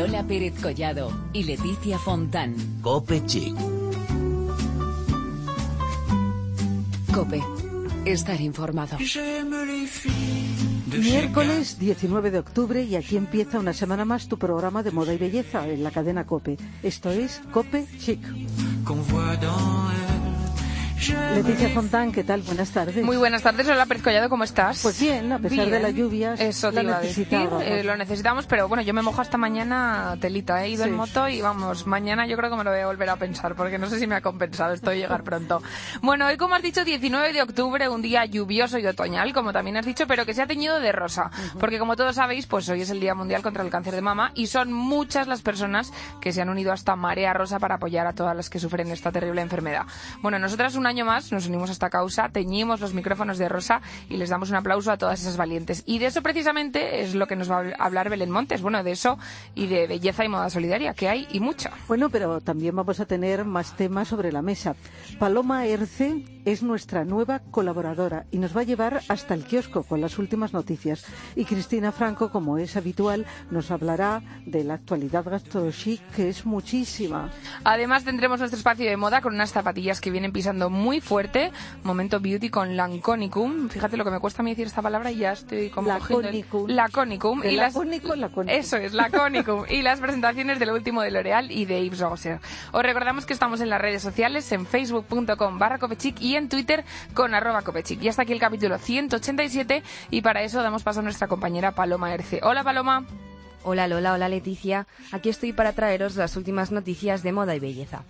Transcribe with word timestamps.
Lola 0.00 0.26
Pérez 0.26 0.54
Collado 0.62 1.12
y 1.34 1.42
Leticia 1.42 1.98
Fontán. 1.98 2.54
Cope 2.80 3.22
Chic. 3.26 3.54
Cope. 7.12 7.42
Estar 8.06 8.40
informado. 8.40 8.96
Miércoles 10.86 11.78
19 11.78 12.30
de 12.30 12.38
octubre 12.38 12.82
y 12.82 12.96
aquí 12.96 13.18
empieza 13.18 13.58
una 13.58 13.74
semana 13.74 14.06
más 14.06 14.26
tu 14.26 14.38
programa 14.38 14.82
de 14.82 14.90
moda 14.90 15.12
y 15.12 15.18
belleza 15.18 15.68
en 15.68 15.84
la 15.84 15.90
cadena 15.90 16.24
Cope. 16.24 16.56
Esto 16.82 17.10
es 17.10 17.42
Cope 17.52 17.86
Chic. 17.98 18.20
Leticia 21.08 21.70
Fontán, 21.70 22.12
¿qué 22.12 22.22
tal? 22.24 22.42
Buenas 22.42 22.70
tardes. 22.72 23.02
Muy 23.02 23.16
buenas 23.16 23.42
tardes, 23.42 23.66
Lola 23.66 23.86
Pérez 23.86 24.02
Collado, 24.02 24.28
¿cómo 24.28 24.44
estás? 24.44 24.82
Pues 24.82 25.00
bien, 25.00 25.32
a 25.32 25.38
pesar 25.38 25.70
de 25.70 25.80
las 25.80 25.94
lluvias, 25.94 26.38
Eso 26.38 26.70
te 26.70 26.82
iba 26.82 26.96
a 26.98 27.00
decir, 27.00 27.26
necesitamos. 27.26 27.62
eh, 27.64 27.82
lo 27.84 27.96
necesitamos, 27.96 28.46
pero 28.46 28.68
bueno, 28.68 28.82
yo 28.82 28.92
me 28.92 29.00
mojo 29.00 29.22
hasta 29.22 29.38
mañana 29.38 30.18
telita, 30.20 30.62
he 30.62 30.68
ido 30.68 30.84
Sí. 30.84 30.90
en 30.90 30.96
moto 30.96 31.26
y 31.26 31.40
vamos, 31.40 31.86
mañana 31.86 32.26
yo 32.26 32.36
creo 32.36 32.50
que 32.50 32.56
me 32.56 32.64
lo 32.64 32.70
voy 32.70 32.80
a 32.80 32.86
volver 32.86 33.08
a 33.08 33.16
pensar, 33.16 33.54
porque 33.54 33.78
no 33.78 33.88
sé 33.88 33.98
si 33.98 34.06
me 34.06 34.14
ha 34.14 34.20
compensado 34.20 34.74
esto 34.74 34.90
de 34.90 34.98
llegar 34.98 35.24
pronto. 35.24 35.62
Bueno, 36.02 36.26
hoy 36.26 36.36
como 36.36 36.54
has 36.54 36.62
dicho, 36.62 36.84
19 36.84 37.32
de 37.32 37.40
octubre, 37.42 37.88
un 37.88 38.02
día 38.02 38.26
lluvioso 38.26 38.78
y 38.78 38.86
otoñal, 38.86 39.32
como 39.32 39.54
también 39.54 39.78
has 39.78 39.86
dicho, 39.86 40.06
pero 40.06 40.26
que 40.26 40.34
se 40.34 40.42
ha 40.42 40.46
teñido 40.46 40.80
de 40.80 40.92
rosa, 40.92 41.30
porque 41.58 41.78
como 41.78 41.96
todos 41.96 42.16
sabéis, 42.16 42.46
pues 42.46 42.68
hoy 42.68 42.82
es 42.82 42.90
el 42.90 43.00
Día 43.00 43.14
Mundial 43.14 43.40
contra 43.40 43.62
el 43.64 43.70
Cáncer 43.70 43.94
de 43.94 44.02
Mama 44.02 44.32
y 44.34 44.48
son 44.48 44.70
muchas 44.72 45.26
las 45.28 45.40
personas 45.40 45.92
que 46.20 46.32
se 46.32 46.42
han 46.42 46.50
unido 46.50 46.72
a 46.72 46.74
esta 46.74 46.94
marea 46.94 47.32
rosa 47.32 47.58
para 47.58 47.76
apoyar 47.76 48.06
a 48.06 48.12
todas 48.12 48.36
las 48.36 48.50
que 48.50 48.58
sufren 48.58 48.90
esta 48.90 49.10
terrible 49.10 49.40
enfermedad. 49.40 49.86
Bueno, 50.20 50.38
nosotras 50.38 50.74
un 50.74 50.89
año 50.90 51.04
más 51.04 51.32
nos 51.32 51.46
unimos 51.46 51.70
a 51.70 51.72
esta 51.72 51.88
causa, 51.88 52.28
teñimos 52.28 52.80
los 52.80 52.94
micrófonos 52.94 53.38
de 53.38 53.48
rosa 53.48 53.80
y 54.08 54.16
les 54.16 54.28
damos 54.28 54.50
un 54.50 54.56
aplauso 54.56 54.90
a 54.90 54.98
todas 54.98 55.20
esas 55.20 55.36
valientes. 55.36 55.82
Y 55.86 55.98
de 55.98 56.06
eso 56.06 56.22
precisamente 56.22 57.00
es 57.00 57.14
lo 57.14 57.26
que 57.26 57.36
nos 57.36 57.50
va 57.50 57.60
a 57.60 57.84
hablar 57.84 58.10
Belén 58.10 58.30
Montes. 58.30 58.60
Bueno, 58.60 58.82
de 58.82 58.92
eso 58.92 59.18
y 59.54 59.66
de 59.66 59.86
belleza 59.86 60.24
y 60.24 60.28
moda 60.28 60.50
solidaria, 60.50 60.94
que 60.94 61.08
hay 61.08 61.26
y 61.32 61.40
mucha. 61.40 61.70
Bueno, 61.88 62.10
pero 62.10 62.40
también 62.40 62.76
vamos 62.76 63.00
a 63.00 63.06
tener 63.06 63.44
más 63.44 63.76
temas 63.76 64.08
sobre 64.08 64.32
la 64.32 64.42
mesa. 64.42 64.74
Paloma 65.18 65.66
Erce 65.66 66.24
es 66.44 66.62
nuestra 66.62 67.04
nueva 67.04 67.40
colaboradora 67.50 68.26
y 68.30 68.38
nos 68.38 68.56
va 68.56 68.62
a 68.62 68.64
llevar 68.64 69.02
hasta 69.08 69.34
el 69.34 69.44
kiosco 69.44 69.82
con 69.82 70.00
las 70.00 70.18
últimas 70.18 70.52
noticias. 70.52 71.04
Y 71.36 71.44
Cristina 71.44 71.92
Franco, 71.92 72.30
como 72.30 72.58
es 72.58 72.76
habitual, 72.76 73.26
nos 73.50 73.70
hablará 73.70 74.22
de 74.46 74.64
la 74.64 74.74
actualidad 74.74 75.24
gastrochic, 75.24 76.00
que 76.10 76.28
es 76.28 76.46
muchísima. 76.46 77.30
Además 77.64 78.04
tendremos 78.04 78.38
nuestro 78.38 78.58
espacio 78.58 78.88
de 78.88 78.96
moda 78.96 79.20
con 79.20 79.34
unas 79.34 79.52
zapatillas 79.52 80.00
que 80.00 80.10
vienen 80.10 80.32
pisando 80.32 80.70
muy 80.80 81.00
fuerte. 81.00 81.52
Momento 81.84 82.18
beauty 82.20 82.50
con 82.50 82.76
Laconicum. 82.76 83.68
Fíjate 83.68 83.96
lo 83.96 84.04
que 84.04 84.10
me 84.10 84.18
cuesta 84.18 84.42
a 84.42 84.44
mí 84.44 84.50
decir 84.50 84.66
esta 84.66 84.82
palabra 84.82 85.10
y 85.10 85.18
ya 85.18 85.32
estoy 85.32 85.70
como 85.70 85.90
cogiendo 85.98 86.28
el- 86.28 86.34
Laconicum. 86.40 86.70
Laconicum. 86.70 87.44
Y 87.44 87.56
las... 87.56 87.74
lacónico, 87.74 88.14
lacónico. 88.16 88.56
Eso 88.58 88.76
es, 88.76 88.92
Laconicum. 88.94 89.64
y 89.68 89.82
las 89.82 90.00
presentaciones 90.00 90.58
de 90.58 90.66
lo 90.66 90.74
último 90.74 91.02
de 91.02 91.10
L'Oreal 91.10 91.50
y 91.50 91.64
de 91.66 91.84
Yves 91.84 92.00
Rocher. 92.00 92.40
Os 92.72 92.82
recordamos 92.82 93.26
que 93.26 93.32
estamos 93.32 93.60
en 93.60 93.68
las 93.68 93.80
redes 93.80 94.02
sociales, 94.02 94.50
en 94.52 94.66
facebook.com 94.66 95.58
barra 95.58 95.78
copechic 95.78 96.20
y 96.20 96.36
en 96.36 96.48
Twitter 96.48 96.84
con 97.14 97.34
arroba 97.34 97.62
copechic. 97.62 98.02
Y 98.02 98.08
hasta 98.08 98.22
aquí 98.22 98.32
el 98.32 98.40
capítulo 98.40 98.78
187 98.78 99.82
y 100.10 100.22
para 100.22 100.42
eso 100.42 100.62
damos 100.62 100.82
paso 100.82 101.00
a 101.00 101.02
nuestra 101.02 101.28
compañera 101.28 101.72
Paloma 101.72 102.12
Erce. 102.14 102.40
Hola 102.42 102.64
Paloma. 102.64 103.04
Hola 103.62 103.86
Lola, 103.88 104.14
hola 104.14 104.28
Leticia. 104.30 104.86
Aquí 105.12 105.28
estoy 105.28 105.52
para 105.52 105.74
traeros 105.74 106.16
las 106.16 106.34
últimas 106.36 106.70
noticias 106.72 107.22
de 107.22 107.32
moda 107.32 107.54
y 107.54 107.60
belleza. 107.60 108.04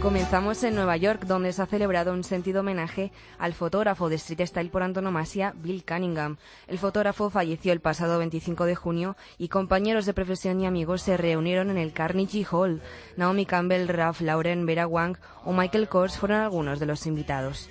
Comenzamos 0.00 0.64
en 0.64 0.74
Nueva 0.74 0.96
York, 0.96 1.26
donde 1.26 1.52
se 1.52 1.60
ha 1.60 1.66
celebrado 1.66 2.14
un 2.14 2.24
sentido 2.24 2.60
homenaje 2.60 3.12
al 3.38 3.52
fotógrafo 3.52 4.08
de 4.08 4.14
street 4.14 4.46
style 4.46 4.70
por 4.70 4.82
antonomasia, 4.82 5.52
Bill 5.56 5.84
Cunningham. 5.84 6.38
El 6.68 6.78
fotógrafo 6.78 7.28
falleció 7.28 7.74
el 7.74 7.80
pasado 7.80 8.18
25 8.18 8.64
de 8.64 8.74
junio 8.74 9.16
y 9.36 9.48
compañeros 9.48 10.06
de 10.06 10.14
profesión 10.14 10.58
y 10.58 10.66
amigos 10.66 11.02
se 11.02 11.18
reunieron 11.18 11.68
en 11.68 11.76
el 11.76 11.92
Carnegie 11.92 12.46
Hall. 12.50 12.80
Naomi 13.18 13.44
Campbell, 13.44 13.88
Ralph 13.88 14.22
Lauren, 14.22 14.64
Vera 14.64 14.86
Wang 14.86 15.18
o 15.44 15.52
Michael 15.52 15.88
Kors 15.88 16.16
fueron 16.16 16.40
algunos 16.40 16.80
de 16.80 16.86
los 16.86 17.06
invitados. 17.06 17.68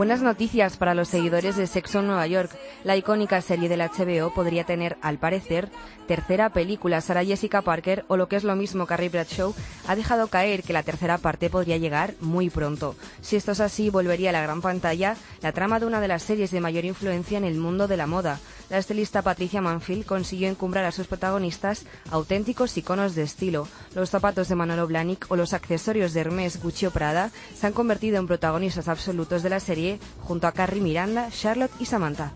Buenas 0.00 0.22
noticias 0.22 0.78
para 0.78 0.94
los 0.94 1.08
seguidores 1.08 1.56
de 1.56 1.66
Sexo 1.66 1.98
en 1.98 2.06
Nueva 2.06 2.26
York. 2.26 2.50
La 2.84 2.96
icónica 2.96 3.38
serie 3.42 3.68
del 3.68 3.82
HBO 3.82 4.32
podría 4.32 4.64
tener, 4.64 4.96
al 5.02 5.18
parecer, 5.18 5.68
tercera 6.08 6.48
película. 6.48 7.02
Sarah 7.02 7.22
Jessica 7.22 7.60
Parker, 7.60 8.06
o 8.08 8.16
lo 8.16 8.26
que 8.26 8.36
es 8.36 8.42
lo 8.42 8.56
mismo 8.56 8.86
Carrie 8.86 9.10
Bradshaw, 9.10 9.54
ha 9.86 9.94
dejado 9.94 10.28
caer 10.28 10.62
que 10.62 10.72
la 10.72 10.84
tercera 10.84 11.18
parte 11.18 11.50
podría 11.50 11.76
llegar 11.76 12.14
muy 12.22 12.48
pronto. 12.48 12.96
Si 13.20 13.36
esto 13.36 13.52
es 13.52 13.60
así, 13.60 13.90
volvería 13.90 14.30
a 14.30 14.32
la 14.32 14.40
gran 14.40 14.62
pantalla 14.62 15.16
la 15.42 15.52
trama 15.52 15.78
de 15.78 15.84
una 15.84 16.00
de 16.00 16.08
las 16.08 16.22
series 16.22 16.50
de 16.50 16.62
mayor 16.62 16.86
influencia 16.86 17.36
en 17.36 17.44
el 17.44 17.58
mundo 17.58 17.86
de 17.86 17.98
la 17.98 18.06
moda. 18.06 18.40
La 18.70 18.78
estilista 18.78 19.20
Patricia 19.20 19.60
Manfield 19.60 20.06
consiguió 20.06 20.48
encumbrar 20.48 20.84
a 20.84 20.92
sus 20.92 21.08
protagonistas 21.08 21.84
auténticos 22.10 22.76
iconos 22.78 23.16
de 23.16 23.24
estilo. 23.24 23.68
Los 23.94 24.10
zapatos 24.10 24.48
de 24.48 24.54
Manolo 24.54 24.86
Blahnik 24.86 25.26
o 25.28 25.36
los 25.36 25.52
accesorios 25.52 26.14
de 26.14 26.20
Hermès, 26.20 26.62
Gucci 26.62 26.86
o 26.86 26.90
Prada 26.90 27.32
se 27.54 27.66
han 27.66 27.72
convertido 27.72 28.18
en 28.18 28.28
protagonistas 28.28 28.88
absolutos 28.88 29.42
de 29.42 29.50
la 29.50 29.58
serie 29.58 29.89
junto 30.20 30.46
a 30.46 30.52
Carrie 30.52 30.82
Miranda, 30.82 31.30
Charlotte 31.30 31.72
y 31.80 31.86
Samantha. 31.86 32.32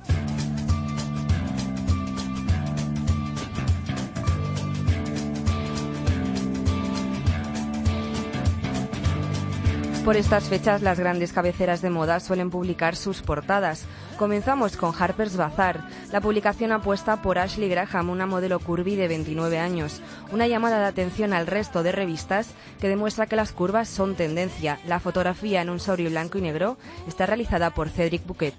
Por 10.05 10.19
estas 10.19 10.51
fechas, 10.51 10.83
las 10.83 11.01
grandes 11.01 11.33
cabeceras 11.33 11.81
de 11.81 11.89
moda 11.89 12.21
suelen 12.21 12.51
publicar 12.51 12.95
sus 12.95 13.23
portadas. 13.23 13.87
Comenzamos 14.19 14.77
con 14.77 14.93
Harper's 14.95 15.39
Bazaar. 15.39 15.89
La 16.13 16.21
publicación 16.21 16.73
apuesta 16.73 17.23
por 17.23 17.39
Ashley 17.39 17.71
Graham, 17.71 18.11
una 18.11 18.27
modelo 18.27 18.59
curvy 18.59 18.97
de 18.97 19.09
29 19.09 19.59
años. 19.59 20.03
Una 20.31 20.47
llamada 20.47 20.79
de 20.81 20.87
atención 20.87 21.33
al 21.33 21.47
resto 21.47 21.83
de 21.83 21.93
revistas 21.93 22.51
que 22.81 22.89
demuestra 22.91 23.25
que 23.25 23.37
las 23.37 23.53
curvas 23.53 23.89
son 23.89 24.15
tendencia. 24.15 24.79
La 24.87 25.01
fotografía 25.01 25.63
en 25.63 25.71
un 25.71 25.81
sobre 25.81 26.11
blanco 26.11 26.37
y 26.37 26.43
negro 26.43 26.77
está 27.09 27.25
realizada 27.25 27.71
por 27.71 27.89
Cedric 27.89 28.27
Bouquet. 28.27 28.55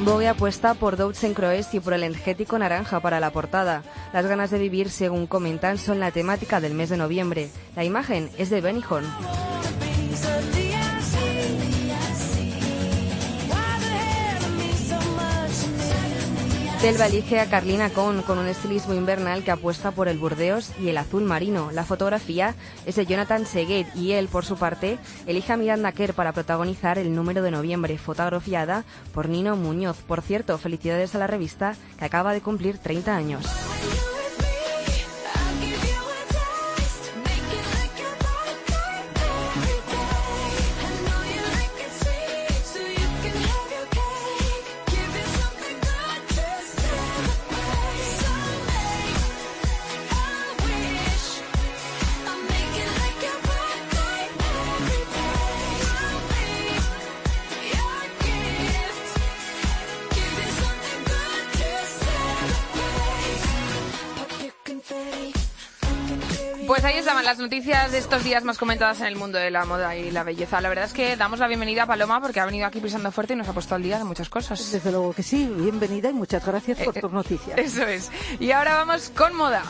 Vogue 0.00 0.28
apuesta 0.28 0.74
por 0.74 0.96
Douds 0.96 1.24
en 1.24 1.34
Croes 1.34 1.74
y 1.74 1.80
por 1.80 1.92
el 1.92 2.04
energético 2.04 2.56
naranja 2.58 3.00
para 3.00 3.18
la 3.18 3.30
portada. 3.30 3.82
Las 4.12 4.26
ganas 4.26 4.50
de 4.50 4.58
vivir, 4.58 4.90
según 4.90 5.26
comentan, 5.26 5.76
son 5.76 5.98
la 5.98 6.12
temática 6.12 6.60
del 6.60 6.74
mes 6.74 6.88
de 6.88 6.96
noviembre. 6.96 7.50
La 7.74 7.84
imagen 7.84 8.30
es 8.38 8.48
de 8.48 8.60
Benny. 8.60 8.82
Telva 16.80 17.06
elige 17.06 17.40
a 17.40 17.50
Carlina 17.50 17.90
Con 17.90 18.22
con 18.22 18.38
un 18.38 18.46
estilismo 18.46 18.94
invernal 18.94 19.42
que 19.42 19.50
apuesta 19.50 19.90
por 19.90 20.06
el 20.06 20.16
burdeos 20.16 20.70
y 20.80 20.88
el 20.88 20.98
azul 20.98 21.24
marino. 21.24 21.70
La 21.72 21.84
fotografía 21.84 22.54
es 22.86 22.94
de 22.94 23.04
Jonathan 23.04 23.46
Seguet 23.46 23.88
y 23.96 24.12
él, 24.12 24.28
por 24.28 24.44
su 24.44 24.56
parte, 24.56 24.96
elige 25.26 25.52
a 25.52 25.56
Miranda 25.56 25.90
Kerr 25.90 26.14
para 26.14 26.32
protagonizar 26.32 26.96
el 26.96 27.16
número 27.16 27.42
de 27.42 27.50
noviembre, 27.50 27.98
fotografiada 27.98 28.84
por 29.12 29.28
Nino 29.28 29.56
Muñoz. 29.56 29.96
Por 30.06 30.22
cierto, 30.22 30.56
felicidades 30.56 31.16
a 31.16 31.18
la 31.18 31.26
revista 31.26 31.74
que 31.98 32.04
acaba 32.04 32.32
de 32.32 32.42
cumplir 32.42 32.78
30 32.78 33.16
años. 33.16 33.44
las 67.28 67.38
noticias 67.38 67.92
de 67.92 67.98
estos 67.98 68.24
días 68.24 68.42
más 68.42 68.56
comentadas 68.56 69.02
en 69.02 69.06
el 69.06 69.14
mundo 69.14 69.36
de 69.36 69.50
la 69.50 69.66
moda 69.66 69.94
y 69.94 70.10
la 70.10 70.22
belleza. 70.24 70.62
La 70.62 70.70
verdad 70.70 70.86
es 70.86 70.94
que 70.94 71.14
damos 71.14 71.38
la 71.40 71.46
bienvenida 71.46 71.82
a 71.82 71.86
Paloma 71.86 72.22
porque 72.22 72.40
ha 72.40 72.46
venido 72.46 72.66
aquí 72.66 72.80
pisando 72.80 73.12
fuerte 73.12 73.34
y 73.34 73.36
nos 73.36 73.46
ha 73.46 73.52
puesto 73.52 73.74
al 73.74 73.82
día 73.82 73.98
de 73.98 74.04
muchas 74.04 74.30
cosas. 74.30 74.72
Desde 74.72 74.90
luego 74.90 75.12
que 75.12 75.22
sí, 75.22 75.46
bienvenida 75.54 76.08
y 76.08 76.14
muchas 76.14 76.46
gracias 76.46 76.78
por 76.78 76.96
eh, 76.96 77.00
tus 77.02 77.12
noticias. 77.12 77.58
Eso 77.58 77.82
es. 77.82 78.10
Y 78.40 78.50
ahora 78.52 78.76
vamos 78.76 79.12
con 79.14 79.36
moda. 79.36 79.62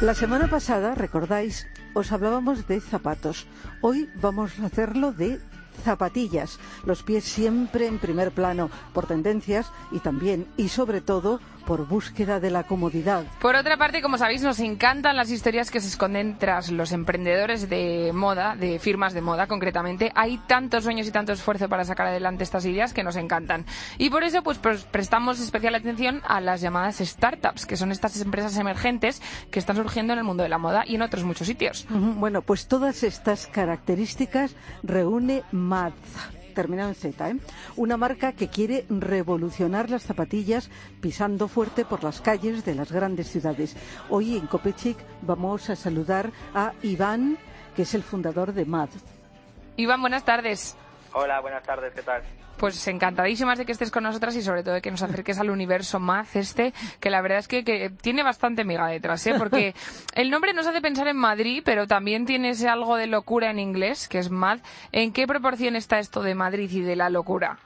La 0.00 0.14
semana 0.14 0.48
pasada, 0.48 0.94
recordáis, 0.94 1.68
os 1.92 2.12
hablábamos 2.12 2.66
de 2.66 2.80
zapatos. 2.80 3.46
Hoy 3.82 4.08
vamos 4.22 4.58
a 4.60 4.66
hacerlo 4.66 5.12
de 5.12 5.38
zapatillas, 5.84 6.58
los 6.84 7.02
pies 7.02 7.24
siempre 7.24 7.86
en 7.86 7.98
primer 7.98 8.32
plano, 8.32 8.70
por 8.92 9.06
tendencias 9.06 9.70
y 9.92 10.00
también 10.00 10.46
y 10.56 10.68
sobre 10.68 11.00
todo 11.00 11.40
por 11.68 11.86
búsqueda 11.86 12.40
de 12.40 12.50
la 12.50 12.62
comodidad. 12.62 13.24
Por 13.42 13.54
otra 13.54 13.76
parte, 13.76 14.00
como 14.00 14.16
sabéis, 14.16 14.40
nos 14.40 14.58
encantan 14.58 15.18
las 15.18 15.30
historias 15.30 15.70
que 15.70 15.82
se 15.82 15.88
esconden 15.88 16.38
tras 16.38 16.70
los 16.70 16.92
emprendedores 16.92 17.68
de 17.68 18.10
moda, 18.14 18.56
de 18.56 18.78
firmas 18.78 19.12
de 19.12 19.20
moda 19.20 19.46
concretamente. 19.46 20.10
Hay 20.14 20.38
tantos 20.46 20.84
sueños 20.84 21.06
y 21.06 21.10
tanto 21.10 21.34
esfuerzo 21.34 21.68
para 21.68 21.84
sacar 21.84 22.06
adelante 22.06 22.42
estas 22.42 22.64
ideas 22.64 22.94
que 22.94 23.04
nos 23.04 23.16
encantan. 23.16 23.66
Y 23.98 24.08
por 24.08 24.24
eso, 24.24 24.42
pues, 24.42 24.56
prestamos 24.56 25.40
especial 25.40 25.74
atención 25.74 26.22
a 26.26 26.40
las 26.40 26.62
llamadas 26.62 27.00
startups, 27.00 27.66
que 27.66 27.76
son 27.76 27.92
estas 27.92 28.18
empresas 28.18 28.56
emergentes 28.56 29.20
que 29.50 29.58
están 29.58 29.76
surgiendo 29.76 30.14
en 30.14 30.20
el 30.20 30.24
mundo 30.24 30.44
de 30.44 30.48
la 30.48 30.56
moda 30.56 30.84
y 30.86 30.94
en 30.94 31.02
otros 31.02 31.22
muchos 31.24 31.48
sitios. 31.48 31.86
Bueno, 31.90 32.40
pues 32.40 32.66
todas 32.66 33.02
estas 33.02 33.46
características 33.46 34.56
reúne 34.82 35.42
Mad 35.52 35.92
terminado 36.58 36.88
en 36.88 36.96
Z, 36.96 37.30
¿eh? 37.30 37.36
una 37.76 37.96
marca 37.96 38.32
que 38.32 38.48
quiere 38.48 38.84
revolucionar 38.90 39.90
las 39.90 40.02
zapatillas 40.02 40.70
pisando 41.00 41.46
fuerte 41.46 41.84
por 41.84 42.02
las 42.02 42.20
calles 42.20 42.64
de 42.64 42.74
las 42.74 42.90
grandes 42.90 43.28
ciudades. 43.30 43.76
Hoy 44.10 44.36
en 44.36 44.48
Copechic 44.48 44.98
vamos 45.22 45.70
a 45.70 45.76
saludar 45.76 46.32
a 46.56 46.72
Iván, 46.82 47.38
que 47.76 47.82
es 47.82 47.94
el 47.94 48.02
fundador 48.02 48.52
de 48.54 48.64
MAD. 48.64 48.88
Iván, 49.76 50.00
buenas 50.00 50.24
tardes. 50.24 50.76
Hola, 51.12 51.38
buenas 51.40 51.62
tardes, 51.62 51.94
¿qué 51.94 52.02
tal? 52.02 52.24
Pues 52.58 52.88
encantadísimas 52.88 53.58
de 53.58 53.64
que 53.64 53.72
estés 53.72 53.90
con 53.90 54.02
nosotras 54.02 54.34
y 54.36 54.42
sobre 54.42 54.62
todo 54.62 54.74
de 54.74 54.82
que 54.82 54.90
nos 54.90 55.02
acerques 55.02 55.38
al 55.38 55.50
universo 55.50 56.00
Maz 56.00 56.34
este, 56.34 56.72
que 57.00 57.08
la 57.08 57.20
verdad 57.22 57.38
es 57.38 57.48
que, 57.48 57.64
que 57.64 57.90
tiene 57.90 58.22
bastante 58.22 58.64
miga 58.64 58.88
detrás, 58.88 59.26
¿eh? 59.26 59.34
porque 59.38 59.74
el 60.14 60.30
nombre 60.30 60.52
nos 60.52 60.66
hace 60.66 60.80
pensar 60.80 61.06
en 61.06 61.16
Madrid, 61.16 61.62
pero 61.64 61.86
también 61.86 62.26
tiene 62.26 62.50
ese 62.50 62.68
algo 62.68 62.96
de 62.96 63.06
locura 63.06 63.50
en 63.50 63.58
inglés, 63.58 64.08
que 64.08 64.18
es 64.18 64.30
Mad. 64.30 64.58
¿En 64.92 65.12
qué 65.12 65.26
proporción 65.26 65.76
está 65.76 65.98
esto 65.98 66.22
de 66.22 66.34
Madrid 66.34 66.70
y 66.70 66.82
de 66.82 66.96
la 66.96 67.10
locura? 67.10 67.58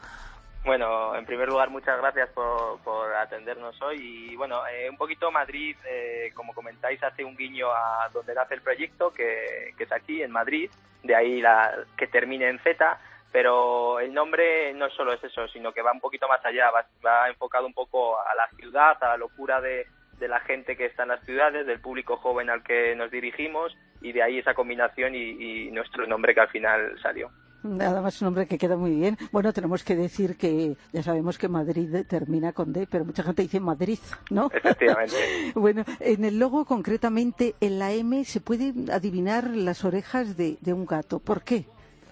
Bueno, 0.64 1.16
en 1.16 1.26
primer 1.26 1.48
lugar, 1.48 1.70
muchas 1.70 1.98
gracias 1.98 2.28
por, 2.30 2.78
por 2.80 3.12
atendernos 3.14 3.80
hoy. 3.82 3.96
Y 4.30 4.36
bueno, 4.36 4.64
eh, 4.68 4.88
un 4.88 4.96
poquito 4.96 5.32
Madrid, 5.32 5.76
eh, 5.84 6.30
como 6.34 6.54
comentáis, 6.54 7.02
hace 7.02 7.24
un 7.24 7.36
guiño 7.36 7.68
a 7.72 8.08
donde 8.12 8.34
nace 8.34 8.54
el 8.54 8.62
proyecto, 8.62 9.12
que, 9.12 9.74
que 9.76 9.84
es 9.84 9.92
aquí, 9.92 10.22
en 10.22 10.30
Madrid, 10.30 10.70
de 11.02 11.16
ahí 11.16 11.40
la, 11.40 11.84
que 11.96 12.06
termine 12.06 12.48
en 12.48 12.60
Z. 12.60 12.98
Pero 13.32 13.98
el 13.98 14.12
nombre 14.12 14.72
no 14.74 14.90
solo 14.90 15.14
es 15.14 15.24
eso, 15.24 15.48
sino 15.48 15.72
que 15.72 15.82
va 15.82 15.92
un 15.92 16.00
poquito 16.00 16.28
más 16.28 16.44
allá, 16.44 16.70
va, 16.70 16.86
va 17.04 17.28
enfocado 17.28 17.66
un 17.66 17.72
poco 17.72 18.20
a 18.20 18.34
la 18.34 18.48
ciudad, 18.56 18.96
a 19.00 19.08
la 19.08 19.16
locura 19.16 19.60
de, 19.60 19.86
de 20.18 20.28
la 20.28 20.40
gente 20.40 20.76
que 20.76 20.86
está 20.86 21.04
en 21.04 21.10
las 21.10 21.24
ciudades, 21.24 21.66
del 21.66 21.80
público 21.80 22.16
joven 22.16 22.50
al 22.50 22.62
que 22.62 22.94
nos 22.94 23.10
dirigimos, 23.10 23.76
y 24.02 24.12
de 24.12 24.22
ahí 24.22 24.38
esa 24.38 24.54
combinación 24.54 25.14
y, 25.14 25.66
y 25.66 25.70
nuestro 25.70 26.06
nombre 26.06 26.34
que 26.34 26.40
al 26.40 26.48
final 26.48 26.98
salió. 27.02 27.30
Nada 27.62 28.00
más 28.02 28.20
un 28.20 28.26
nombre 28.26 28.46
que 28.46 28.58
queda 28.58 28.76
muy 28.76 28.90
bien. 28.90 29.16
Bueno, 29.30 29.52
tenemos 29.52 29.84
que 29.84 29.94
decir 29.94 30.36
que 30.36 30.76
ya 30.92 31.02
sabemos 31.02 31.38
que 31.38 31.48
Madrid 31.48 32.04
termina 32.08 32.52
con 32.52 32.72
D, 32.72 32.88
pero 32.90 33.04
mucha 33.04 33.22
gente 33.22 33.42
dice 33.42 33.60
Madrid, 33.60 34.00
¿no? 34.30 34.50
Efectivamente. 34.52 35.14
bueno, 35.54 35.84
en 36.00 36.24
el 36.24 36.38
logo 36.38 36.64
concretamente, 36.64 37.54
en 37.60 37.78
la 37.78 37.92
M, 37.92 38.24
se 38.24 38.40
puede 38.40 38.74
adivinar 38.92 39.48
las 39.50 39.84
orejas 39.84 40.36
de, 40.36 40.58
de 40.60 40.72
un 40.72 40.86
gato. 40.86 41.20
¿Por 41.20 41.44
qué? 41.44 41.66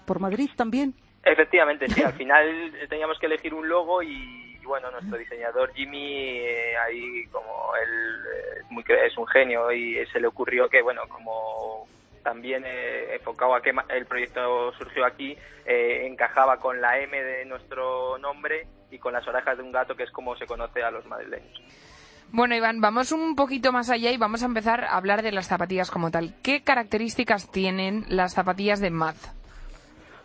¿Por 0.05 0.19
Madrid 0.19 0.49
también? 0.55 0.95
Efectivamente, 1.23 1.87
sí. 1.89 2.01
Al 2.03 2.13
final 2.17 2.73
teníamos 2.89 3.19
que 3.19 3.27
elegir 3.27 3.53
un 3.53 3.67
logo 3.67 4.01
y, 4.01 4.57
bueno, 4.63 4.91
nuestro 4.91 5.17
diseñador 5.17 5.73
Jimmy, 5.73 6.39
eh, 6.39 6.77
ahí 6.77 7.25
como 7.31 7.73
él 7.75 8.25
eh, 8.35 8.59
es, 8.61 8.71
muy, 8.71 8.83
es 8.87 9.17
un 9.17 9.27
genio 9.27 9.71
y 9.71 10.05
se 10.07 10.19
le 10.19 10.27
ocurrió 10.27 10.69
que, 10.69 10.81
bueno, 10.81 11.01
como 11.07 11.87
también 12.21 12.63
eh, 12.65 13.15
enfocado 13.15 13.55
a 13.55 13.61
que 13.61 13.73
el 13.89 14.05
proyecto 14.05 14.71
surgió 14.73 15.05
aquí, 15.05 15.37
eh, 15.65 16.07
encajaba 16.07 16.57
con 16.57 16.79
la 16.81 16.99
M 16.99 17.21
de 17.21 17.45
nuestro 17.45 18.17
nombre 18.17 18.67
y 18.89 18.97
con 18.97 19.13
las 19.13 19.27
orejas 19.27 19.57
de 19.57 19.63
un 19.63 19.71
gato, 19.71 19.95
que 19.95 20.03
es 20.03 20.11
como 20.11 20.35
se 20.35 20.45
conoce 20.45 20.83
a 20.83 20.91
los 20.91 21.05
madrileños. 21.05 21.61
Bueno, 22.33 22.55
Iván, 22.55 22.79
vamos 22.79 23.11
un 23.11 23.35
poquito 23.35 23.73
más 23.73 23.89
allá 23.89 24.09
y 24.11 24.17
vamos 24.17 24.41
a 24.41 24.45
empezar 24.45 24.85
a 24.85 24.95
hablar 24.95 25.21
de 25.21 25.33
las 25.33 25.47
zapatillas 25.47 25.91
como 25.91 26.11
tal. 26.11 26.33
¿Qué 26.41 26.63
características 26.63 27.51
tienen 27.51 28.05
las 28.07 28.33
zapatillas 28.33 28.79
de 28.79 28.89
Mad? 28.89 29.15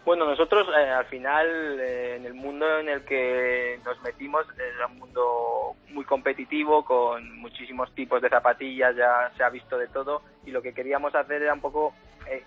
Bueno, 0.06 0.24
nosotros 0.24 0.68
eh, 0.68 0.88
al 0.88 1.06
final, 1.06 1.80
eh, 1.80 2.14
en 2.14 2.26
el 2.26 2.34
mundo 2.34 2.78
en 2.78 2.88
el 2.88 3.04
que 3.04 3.80
nos 3.84 4.00
metimos, 4.02 4.46
era 4.56 4.86
un 4.86 5.00
mundo 5.00 5.74
muy 5.88 6.04
competitivo, 6.04 6.84
con 6.84 7.36
muchísimos 7.40 7.92
tipos 7.92 8.22
de 8.22 8.28
zapatillas, 8.28 8.94
ya 8.94 9.32
se 9.36 9.42
ha 9.42 9.50
visto 9.50 9.76
de 9.76 9.88
todo, 9.88 10.22
y 10.44 10.52
lo 10.52 10.62
que 10.62 10.72
queríamos 10.72 11.12
hacer 11.16 11.42
era 11.42 11.52
un 11.52 11.60
poco 11.60 11.92
eh, 12.30 12.44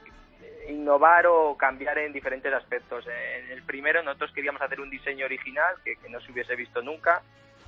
innovar 0.70 1.28
o 1.28 1.58
cambiar 1.58 1.98
en 1.98 2.14
diferentes 2.14 2.54
aspectos. 2.54 3.06
En 3.08 3.52
el 3.52 3.62
primero, 3.64 4.02
nosotros 4.04 4.32
queríamos 4.32 4.62
hacer 4.62 4.80
un 4.80 4.90
diseño 4.90 5.26
original 5.26 5.76
que, 5.84 5.98
no 6.08 6.22
se 6.22 6.32
hubiese 6.32 6.56
visto 6.56 6.82
nunca. 6.82 7.24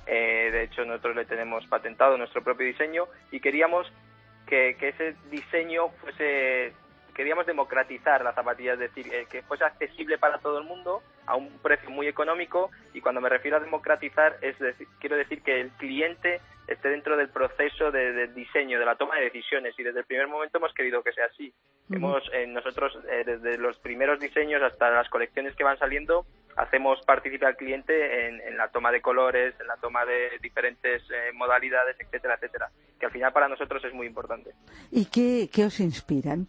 Eh, 0.06 0.48
de 0.50 0.62
hecho, 0.62 0.86
nosotros 0.86 1.16
le 1.16 1.26
tenemos 1.26 1.66
patentado 1.66 2.16
nuestro 2.16 2.42
propio 2.42 2.66
diseño 2.66 3.08
y 3.30 3.40
queríamos 3.40 3.92
que, 4.46 4.74
que 4.80 4.88
ese 4.88 5.16
diseño 5.30 5.90
fuese 6.00 6.72
queríamos 7.14 7.46
democratizar 7.46 8.22
la 8.24 8.32
zapatilla, 8.32 8.74
es 8.74 8.78
decir, 8.78 9.12
eh, 9.12 9.26
que 9.30 9.42
fuese 9.42 9.64
accesible 9.64 10.18
para 10.18 10.38
todo 10.38 10.58
el 10.58 10.64
mundo 10.64 11.02
a 11.26 11.36
un 11.36 11.50
precio 11.58 11.90
muy 11.90 12.06
económico 12.06 12.70
y 12.94 13.00
cuando 13.00 13.20
me 13.20 13.28
refiero 13.28 13.56
a 13.56 13.60
democratizar 13.60 14.36
es 14.40 14.58
decir, 14.58 14.88
quiero 14.98 15.16
decir 15.16 15.42
que 15.42 15.60
el 15.60 15.70
cliente 15.72 16.40
esté 16.66 16.88
dentro 16.88 17.16
del 17.16 17.28
proceso 17.28 17.90
de, 17.90 18.12
de 18.12 18.28
diseño, 18.28 18.78
de 18.78 18.84
la 18.84 18.96
toma 18.96 19.16
de 19.16 19.24
decisiones 19.24 19.74
y 19.78 19.82
desde 19.82 20.00
el 20.00 20.06
primer 20.06 20.28
momento 20.28 20.58
hemos 20.58 20.72
querido 20.74 21.02
que 21.02 21.12
sea 21.12 21.26
así. 21.26 21.52
Hemos 21.90 22.22
eh, 22.32 22.46
nosotros 22.46 22.98
eh, 23.10 23.24
desde 23.24 23.58
los 23.58 23.78
primeros 23.78 24.18
diseños 24.18 24.62
hasta 24.62 24.90
las 24.90 25.08
colecciones 25.08 25.54
que 25.54 25.64
van 25.64 25.78
saliendo 25.78 26.24
hacemos 26.56 27.00
participar 27.06 27.50
al 27.50 27.56
cliente 27.56 28.28
en, 28.28 28.40
en 28.40 28.56
la 28.56 28.68
toma 28.68 28.92
de 28.92 29.00
colores, 29.00 29.54
en 29.60 29.66
la 29.66 29.76
toma 29.76 30.04
de 30.04 30.38
diferentes 30.40 31.02
eh, 31.10 31.32
modalidades, 31.34 31.96
etcétera, 31.98 32.34
etcétera, 32.34 32.70
que 32.98 33.06
al 33.06 33.12
final 33.12 33.32
para 33.32 33.48
nosotros 33.48 33.82
es 33.84 33.92
muy 33.92 34.06
importante. 34.06 34.52
¿Y 34.90 35.06
qué, 35.06 35.48
qué 35.52 35.64
os 35.64 35.80
inspiran? 35.80 36.48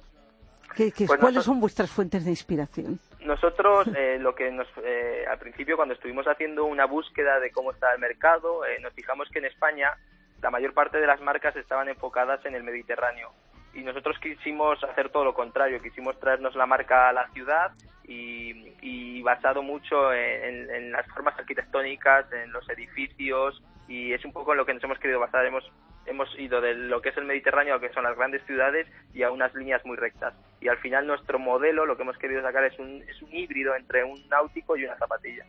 ¿Qué- 0.76 0.92
qué- 0.92 1.06
Pues 1.06 1.20
¿Cuáles 1.20 1.36
nosotros- 1.38 1.46
son 1.46 1.60
vuestras 1.60 1.90
fuentes 1.92 2.26
de 2.26 2.32
inspiración? 2.32 3.00
Nosotros, 3.22 3.88
eh, 3.96 4.18
lo 4.20 4.36
que 4.36 4.52
nos, 4.52 4.68
eh, 4.84 5.26
al 5.30 5.40
principio, 5.40 5.76
cuando 5.78 5.94
estuvimos 5.94 6.28
haciendo 6.28 6.66
una 6.66 6.86
búsqueda 6.86 7.40
de 7.40 7.52
cómo 7.52 7.72
está 7.72 7.94
el 7.94 8.00
mercado, 8.00 8.66
eh, 8.66 8.80
nos 8.82 8.94
fijamos 8.94 9.30
que 9.30 9.40
en 9.40 9.46
España 9.46 9.94
la 10.42 10.50
mayor 10.52 10.74
parte 10.74 10.98
de 11.00 11.08
las 11.08 11.22
marcas 11.22 11.56
estaban 11.56 11.88
enfocadas 11.88 12.46
en 12.46 12.56
el 12.56 12.64
Mediterráneo. 12.64 13.32
Y 13.74 13.82
nosotros 13.82 14.18
quisimos 14.20 14.84
hacer 14.84 15.10
todo 15.10 15.24
lo 15.24 15.34
contrario, 15.34 15.82
quisimos 15.82 16.20
traernos 16.20 16.54
la 16.56 16.66
marca 16.66 17.10
a 17.10 17.14
la 17.14 17.28
ciudad 17.30 17.72
y, 18.04 18.74
y 18.82 19.22
basado 19.24 19.64
mucho 19.64 20.14
en, 20.14 20.44
en- 20.70 20.70
en 20.76 20.92
las 20.92 21.08
formas 21.08 21.38
arquitectónicas, 21.40 22.32
en 22.34 22.52
los 22.52 22.68
edificios, 22.70 23.64
y 23.88 24.12
es 24.14 24.24
un 24.26 24.34
poco 24.34 24.52
en 24.52 24.58
lo 24.58 24.66
que 24.66 24.74
nos 24.74 24.84
hemos 24.84 25.00
querido 25.00 25.20
basar. 25.20 25.46
Hemos, 25.46 25.64
hemos 26.06 26.28
ido 26.40 26.62
de 26.62 26.74
lo 26.74 27.02
que 27.02 27.10
es 27.10 27.18
el 27.18 27.26
Mediterráneo 27.26 27.74
a 27.74 27.78
lo 27.78 27.82
que 27.82 27.94
son 27.94 28.04
las 28.04 28.16
grandes 28.16 28.44
ciudades 28.46 28.88
y 29.14 29.24
a 29.24 29.32
unas 29.32 29.54
líneas 29.54 29.84
muy 29.86 29.98
rectas. 29.98 30.34
Y 30.62 30.68
al 30.68 30.78
final 30.78 31.08
nuestro 31.08 31.40
modelo, 31.40 31.86
lo 31.86 31.96
que 31.96 32.04
hemos 32.04 32.18
querido 32.18 32.42
sacar 32.42 32.64
es 32.66 32.78
un, 32.80 33.04
es 33.08 33.22
un 33.22 33.34
híbrido 33.34 33.76
entre 33.76 34.04
un 34.04 34.28
náutico 34.30 34.76
y 34.78 34.86
una 34.86 34.98
zapatilla. 34.98 35.46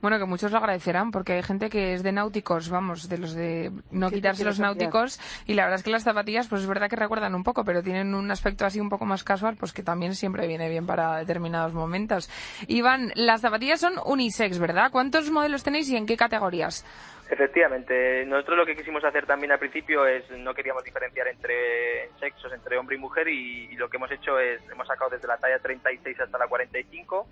Bueno, 0.00 0.18
que 0.18 0.26
muchos 0.26 0.52
lo 0.52 0.58
agradecerán 0.58 1.10
porque 1.10 1.32
hay 1.32 1.42
gente 1.42 1.68
que 1.68 1.94
es 1.94 2.04
de 2.04 2.12
náuticos, 2.12 2.68
vamos, 2.68 3.08
de 3.08 3.18
los 3.18 3.34
de 3.34 3.72
no 3.90 4.08
Sí, 4.08 4.16
quitarse 4.16 4.44
los 4.44 4.60
náuticos 4.60 5.18
y 5.46 5.54
la 5.54 5.64
verdad 5.64 5.80
es 5.80 5.84
que 5.84 5.90
las 5.90 6.04
zapatillas 6.04 6.46
pues 6.46 6.62
es 6.62 6.68
verdad 6.68 6.88
que 6.88 6.96
recuerdan 6.96 7.34
un 7.34 7.42
poco, 7.42 7.64
pero 7.64 7.82
tienen 7.82 8.14
un 8.14 8.30
aspecto 8.30 8.64
así 8.64 8.78
un 8.78 8.88
poco 8.88 9.06
más 9.06 9.24
casual, 9.24 9.56
pues 9.56 9.72
que 9.72 9.82
también 9.82 10.14
siempre 10.14 10.46
viene 10.46 10.68
bien 10.68 10.86
para 10.86 11.16
determinados 11.16 11.72
momentos. 11.72 12.30
Iván, 12.68 13.10
las 13.16 13.40
zapatillas 13.40 13.80
son 13.80 13.94
unisex, 14.04 14.58
¿verdad? 14.58 14.92
¿Cuántos 14.92 15.30
modelos 15.30 15.64
tenéis 15.64 15.88
y 15.90 15.96
en 15.96 16.06
qué 16.06 16.16
categorías? 16.16 16.84
Efectivamente, 17.30 18.24
nosotros 18.26 18.58
lo 18.58 18.66
que 18.66 18.76
quisimos 18.76 19.02
hacer 19.02 19.24
también 19.24 19.52
al 19.52 19.58
principio 19.58 20.06
es 20.06 20.28
no 20.30 20.54
queríamos 20.54 20.84
diferenciar 20.84 21.26
entre 21.28 22.10
sexos, 22.20 22.52
entre 22.52 22.76
hombre 22.76 22.96
y 22.96 22.98
mujer 22.98 23.28
y, 23.28 23.74
lo 23.76 23.88
que 23.88 23.96
hemos 23.96 24.10
hecho 24.10 24.38
es 24.38 24.60
hemos 24.70 24.86
sacado 24.86 25.10
desde 25.10 25.26
la 25.26 25.38
talla 25.38 25.58
36 25.58 26.20
hasta 26.20 26.38
la 26.38 26.46
45 26.46 27.26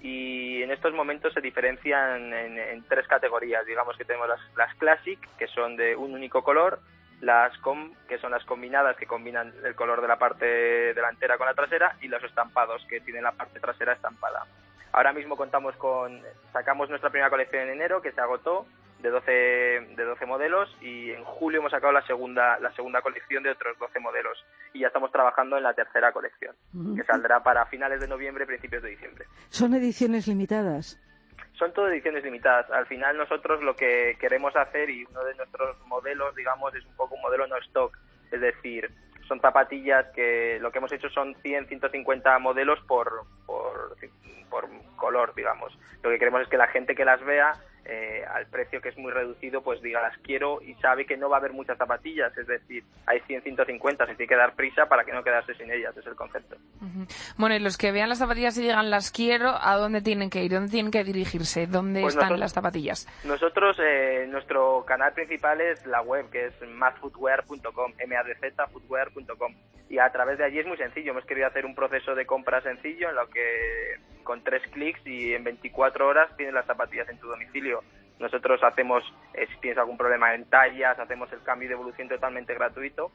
y 0.00 0.62
en 0.62 0.70
estos 0.70 0.94
momentos 0.94 1.32
se 1.34 1.40
diferencian 1.40 2.32
en, 2.32 2.58
en 2.58 2.82
tres 2.84 3.06
categorías, 3.08 3.66
digamos 3.66 3.96
que 3.96 4.04
tenemos 4.04 4.28
las, 4.28 4.40
las 4.56 4.74
classic 4.76 5.18
que 5.36 5.48
son 5.48 5.76
de 5.76 5.96
un 5.96 6.14
único 6.14 6.42
color, 6.42 6.80
las 7.20 7.56
com 7.58 7.92
que 8.08 8.18
son 8.18 8.30
las 8.30 8.44
combinadas 8.44 8.96
que 8.96 9.06
combinan 9.06 9.52
el 9.64 9.74
color 9.74 10.02
de 10.02 10.08
la 10.08 10.18
parte 10.18 10.46
delantera 10.94 11.36
con 11.36 11.46
la 11.46 11.54
trasera 11.54 11.96
y 12.00 12.08
los 12.08 12.22
estampados 12.22 12.84
que 12.88 13.00
tienen 13.00 13.24
la 13.24 13.32
parte 13.32 13.60
trasera 13.60 13.92
estampada. 13.92 14.46
Ahora 14.92 15.12
mismo 15.12 15.36
contamos 15.36 15.74
con 15.76 16.20
sacamos 16.52 16.90
nuestra 16.90 17.10
primera 17.10 17.30
colección 17.30 17.62
en 17.62 17.70
enero 17.70 18.02
que 18.02 18.12
se 18.12 18.20
agotó 18.20 18.66
de 19.02 19.10
12 19.10 19.32
de 19.96 20.04
12 20.04 20.26
modelos 20.26 20.74
y 20.80 21.10
en 21.10 21.24
julio 21.24 21.60
hemos 21.60 21.72
sacado 21.72 21.92
la 21.92 22.06
segunda 22.06 22.58
la 22.60 22.72
segunda 22.74 23.02
colección 23.02 23.42
de 23.42 23.50
otros 23.50 23.76
12 23.78 23.98
modelos 23.98 24.44
y 24.72 24.80
ya 24.80 24.86
estamos 24.86 25.10
trabajando 25.10 25.56
en 25.56 25.64
la 25.64 25.74
tercera 25.74 26.12
colección 26.12 26.54
que 26.96 27.02
saldrá 27.04 27.42
para 27.42 27.66
finales 27.66 28.00
de 28.00 28.08
noviembre 28.08 28.46
principios 28.46 28.82
de 28.82 28.90
diciembre. 28.90 29.26
¿Son 29.48 29.74
ediciones 29.74 30.28
limitadas? 30.28 31.00
Son 31.54 31.72
todo 31.72 31.88
ediciones 31.88 32.24
limitadas. 32.24 32.70
Al 32.70 32.86
final 32.86 33.16
nosotros 33.16 33.62
lo 33.62 33.76
que 33.76 34.16
queremos 34.18 34.54
hacer 34.56 34.88
y 34.88 35.04
uno 35.04 35.22
de 35.24 35.34
nuestros 35.34 35.78
modelos, 35.86 36.34
digamos, 36.34 36.74
es 36.74 36.84
un 36.86 36.96
poco 36.96 37.14
un 37.14 37.20
modelo 37.22 37.46
no 37.46 37.56
stock. 37.58 37.96
es 38.30 38.40
decir, 38.40 38.90
son 39.28 39.40
zapatillas 39.40 40.06
que 40.14 40.58
lo 40.60 40.72
que 40.72 40.78
hemos 40.78 40.92
hecho 40.92 41.08
son 41.10 41.34
100, 41.42 41.68
150 41.68 42.38
modelos 42.38 42.80
por, 42.86 43.24
por, 43.46 43.96
por 44.48 44.68
color, 44.96 45.34
digamos. 45.34 45.76
Lo 46.02 46.10
que 46.10 46.18
queremos 46.18 46.42
es 46.42 46.48
que 46.48 46.56
la 46.56 46.68
gente 46.68 46.94
que 46.94 47.04
las 47.04 47.22
vea 47.24 47.54
eh, 47.84 48.24
al 48.32 48.46
precio 48.46 48.80
que 48.80 48.90
es 48.90 48.96
muy 48.98 49.10
reducido, 49.12 49.62
pues 49.62 49.82
diga 49.82 50.00
las 50.02 50.16
quiero 50.18 50.62
y 50.62 50.74
sabe 50.74 51.04
que 51.04 51.16
no 51.16 51.28
va 51.28 51.36
a 51.36 51.40
haber 51.40 51.52
muchas 51.52 51.76
zapatillas, 51.78 52.36
es 52.38 52.46
decir, 52.46 52.84
hay 53.06 53.20
100, 53.20 53.42
150, 53.42 54.06
se 54.06 54.14
tiene 54.14 54.28
que 54.28 54.36
dar 54.36 54.54
prisa 54.54 54.86
para 54.86 55.04
que 55.04 55.12
no 55.12 55.24
quedarse 55.24 55.54
sin 55.54 55.70
ellas, 55.70 55.96
es 55.96 56.06
el 56.06 56.14
concepto. 56.14 56.56
Bueno, 57.36 57.54
y 57.56 57.58
los 57.58 57.76
que 57.76 57.90
vean 57.92 58.08
las 58.08 58.18
zapatillas 58.18 58.56
y 58.58 58.62
digan 58.62 58.90
las 58.90 59.10
quiero, 59.10 59.50
¿a 59.60 59.76
dónde 59.76 60.00
tienen 60.00 60.30
que 60.30 60.42
ir? 60.44 60.52
¿Dónde 60.52 60.70
tienen 60.70 60.92
que 60.92 61.02
dirigirse? 61.04 61.66
¿Dónde 61.66 62.00
Pues 62.02 62.14
están 62.14 62.28
nosotros- 62.28 62.40
las 62.40 62.52
zapatillas? 62.52 63.08
Nosotros, 63.24 63.76
eh, 63.82 64.26
nuestro 64.28 64.84
canal 64.86 65.12
principal 65.12 65.60
es 65.60 65.84
la 65.86 66.02
web, 66.02 66.30
que 66.30 66.46
es 66.46 66.54
madfootwear.com, 66.68 67.92
madfootwear.com. 68.56 69.54
Y 69.88 69.98
a 69.98 70.10
través 70.10 70.38
de 70.38 70.44
allí 70.44 70.58
es 70.60 70.66
muy 70.66 70.76
sencillo. 70.76 71.10
Hemos 71.12 71.26
querido 71.26 71.46
hacer 71.46 71.66
un 71.66 71.74
proceso 71.74 72.14
de 72.14 72.24
compra 72.24 72.60
sencillo 72.62 73.10
en 73.10 73.16
lo 73.16 73.28
que 73.28 73.96
con 74.22 74.42
tres 74.42 74.62
clics 74.72 75.00
y 75.06 75.34
en 75.34 75.44
24 75.44 76.06
horas 76.06 76.36
tienes 76.36 76.54
las 76.54 76.66
zapatillas 76.66 77.08
en 77.08 77.18
tu 77.18 77.28
domicilio. 77.28 77.82
Nosotros 78.18 78.62
hacemos, 78.62 79.02
eh, 79.34 79.46
si 79.52 79.60
tienes 79.60 79.78
algún 79.78 79.96
problema 79.96 80.34
en 80.34 80.44
tallas, 80.44 80.98
hacemos 80.98 81.32
el 81.32 81.42
cambio 81.42 81.68
de 81.68 81.74
evolución 81.74 82.08
totalmente 82.08 82.54
gratuito. 82.54 83.10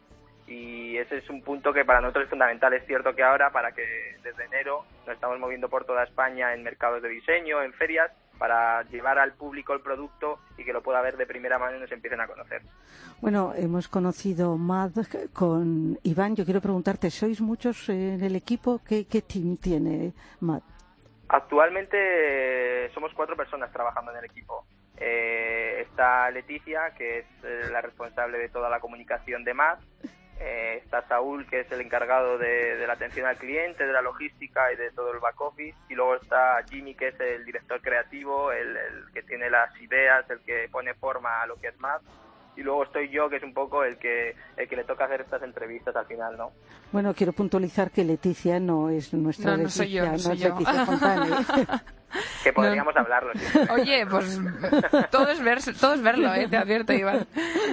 Y 0.48 0.98
ese 0.98 1.18
es 1.18 1.30
un 1.30 1.42
punto 1.42 1.74
que 1.74 1.84
para 1.84 2.00
nosotros 2.00 2.26
es 2.26 2.30
fundamental. 2.30 2.74
Es 2.74 2.86
cierto 2.86 3.14
que 3.14 3.24
ahora, 3.24 3.50
para 3.52 3.74
que 3.74 3.84
desde 4.24 4.46
enero 4.46 4.86
nos 5.06 5.16
estamos 5.16 5.40
moviendo 5.40 5.70
por 5.70 5.86
toda 5.86 6.04
España 6.04 6.54
en 6.54 6.64
mercados 6.64 7.02
de 7.02 7.10
diseño, 7.10 7.62
en 7.62 7.74
ferias, 7.74 8.12
para 8.38 8.84
llevar 8.84 9.20
al 9.20 9.34
público 9.34 9.74
el 9.74 9.82
producto 9.82 10.40
y 10.58 10.64
que 10.64 10.72
lo 10.72 10.82
pueda 10.82 11.02
ver 11.02 11.18
de 11.18 11.26
primera 11.26 11.58
mano 11.58 11.78
y 11.78 11.80
nos 11.80 11.92
empiecen 11.92 12.22
a 12.22 12.28
conocer. 12.28 12.62
Bueno, 13.20 13.54
hemos 13.56 13.88
conocido 13.88 14.58
MAD 14.58 14.92
con 15.34 16.00
Iván. 16.04 16.36
Yo 16.36 16.46
quiero 16.46 16.62
preguntarte, 16.62 17.10
¿sois 17.10 17.42
muchos 17.42 17.90
en 17.90 18.22
el 18.22 18.36
equipo? 18.36 18.82
¿Qué, 18.88 19.06
qué 19.06 19.22
team 19.22 19.58
tiene 19.58 20.14
MAD? 20.40 20.62
Actualmente 21.30 21.98
eh, 22.86 22.90
somos 22.94 23.14
cuatro 23.14 23.36
personas 23.36 23.72
trabajando 23.72 24.12
en 24.12 24.20
el 24.20 24.26
equipo. 24.26 24.66
Eh, 24.98 25.82
está 25.82 26.30
Leticia, 26.32 26.92
que 26.98 27.20
es 27.20 27.26
eh, 27.44 27.70
la 27.72 27.82
responsable 27.82 28.38
de 28.38 28.50
toda 28.50 28.70
la 28.70 28.80
comunicación 28.80 29.44
de 29.44 29.54
MAD. 29.54 29.80
Eh, 30.40 30.82
está 30.84 31.08
Saúl, 31.08 31.48
que 31.48 31.62
es 31.62 31.72
el 31.72 31.82
encargado 31.82 32.38
de, 32.38 32.86
la 32.86 32.94
atención 32.94 33.26
al 33.26 33.38
cliente, 33.38 33.86
de 33.86 33.94
la 33.94 34.02
logística 34.02 34.72
y 34.72 34.76
de 34.76 34.92
todo 34.92 35.12
el 35.12 35.20
back 35.20 35.40
office. 35.42 35.78
Y 35.90 35.96
luego 35.96 36.16
está 36.16 36.64
Jimmy, 36.70 36.96
que 36.96 37.10
es 37.10 37.20
el 37.20 37.46
director 37.46 37.82
creativo, 37.82 38.52
el, 38.52 38.78
que 39.14 39.24
tiene 39.24 39.50
las 39.50 39.76
ideas, 39.82 40.30
el 40.30 40.40
que 40.42 40.68
pone 40.72 40.94
forma 40.96 41.42
a 41.42 41.48
lo 41.48 41.56
que 41.58 41.68
es 41.68 41.80
MAD. 41.80 42.02
Y 42.58 42.64
luego 42.64 42.84
estoy 42.84 43.10
yo, 43.10 43.30
que 43.30 43.38
es 43.38 43.44
un 43.44 43.54
poco 43.54 43.84
el 43.84 43.98
que, 43.98 44.36
el 44.58 44.68
que 44.68 44.76
le 44.76 44.84
toca 44.84 45.06
hacer 45.06 45.22
estas 45.22 45.44
entrevistas 45.44 45.96
al 45.96 46.08
final, 46.08 46.36
¿no? 46.36 46.52
Bueno, 46.92 47.14
quiero 47.14 47.32
puntualizar 47.32 47.92
que 47.92 48.04
Leticia 48.04 48.60
no 48.60 48.90
es 48.90 49.14
nuestra 49.14 49.52
No, 49.52 49.58
no 49.58 49.64
Leticia, 49.64 49.84
soy 49.84 49.92
yo, 49.92 50.06
no 50.06 50.14
es 50.16 50.24
soy 50.24 50.38
yo. 50.38 50.50
Leticia 50.50 50.86
Fontane. 50.86 51.30
Que 52.44 52.54
podríamos 52.54 52.96
hablarlo. 52.96 53.32
sí. 53.36 53.60
Oye, 53.70 54.06
pues 54.06 54.40
todo 55.12 55.30
es, 55.30 55.42
ver, 55.42 55.60
todo 55.80 55.94
es 55.94 56.02
verlo, 56.02 56.34
¿eh? 56.34 56.48
te 56.48 56.58
advierto, 56.58 56.94
Iván. 56.94 57.28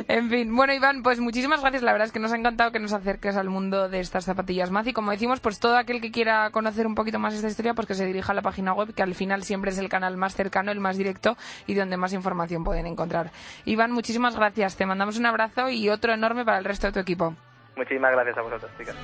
En 0.09 0.29
fin, 0.29 0.55
bueno, 0.55 0.73
Iván, 0.73 1.03
pues 1.03 1.21
muchísimas 1.21 1.61
gracias. 1.61 1.83
La 1.83 1.93
verdad 1.93 2.07
es 2.07 2.13
que 2.13 2.19
nos 2.19 2.33
ha 2.33 2.37
encantado 2.37 2.73
que 2.73 2.81
nos 2.81 2.93
acerques 2.93 3.37
al 3.37 3.49
mundo 3.49 3.89
de 3.89 4.01
estas 4.01 4.25
zapatillas 4.25 4.71
más. 4.71 4.87
Y 4.87 4.93
como 4.93 5.11
decimos, 5.13 5.41
pues 5.41 5.61
todo 5.61 5.77
aquel 5.77 6.01
que 6.01 6.11
quiera 6.11 6.51
conocer 6.51 6.87
un 6.87 6.95
poquito 6.95 7.19
más 7.19 7.35
esta 7.35 7.49
historia, 7.49 7.75
pues 7.75 7.87
que 7.87 7.95
se 7.95 8.07
dirija 8.07 8.33
a 8.33 8.35
la 8.35 8.43
página 8.43 8.73
web, 8.73 8.95
que 8.95 9.03
al 9.03 9.15
final 9.15 9.45
siempre 9.45 9.71
es 9.71 9.79
el 9.79 9.89
canal 9.89 10.17
más 10.17 10.35
cercano, 10.35 10.73
el 10.73 10.81
más 10.81 10.97
directo 10.97 11.37
y 11.67 11.75
donde 11.75 11.97
más 11.97 12.13
información 12.13 12.65
pueden 12.65 12.87
encontrar. 12.87 13.31
Iván, 13.65 13.93
muchísimas 13.93 14.37
gracias. 14.37 14.77
Te 14.77 14.87
mandamos 14.87 15.19
un 15.19 15.27
abrazo 15.27 15.69
y 15.69 15.89
otro 15.89 16.13
enorme 16.13 16.45
para 16.45 16.59
el 16.59 16.65
resto 16.65 16.89
de 16.89 16.93
tu 16.93 17.01
equipo. 17.01 17.35
Muchísimas 17.77 18.13
gracias 18.13 18.39
a 18.39 18.43
vosotros, 18.43 18.71
chicas. 18.79 18.97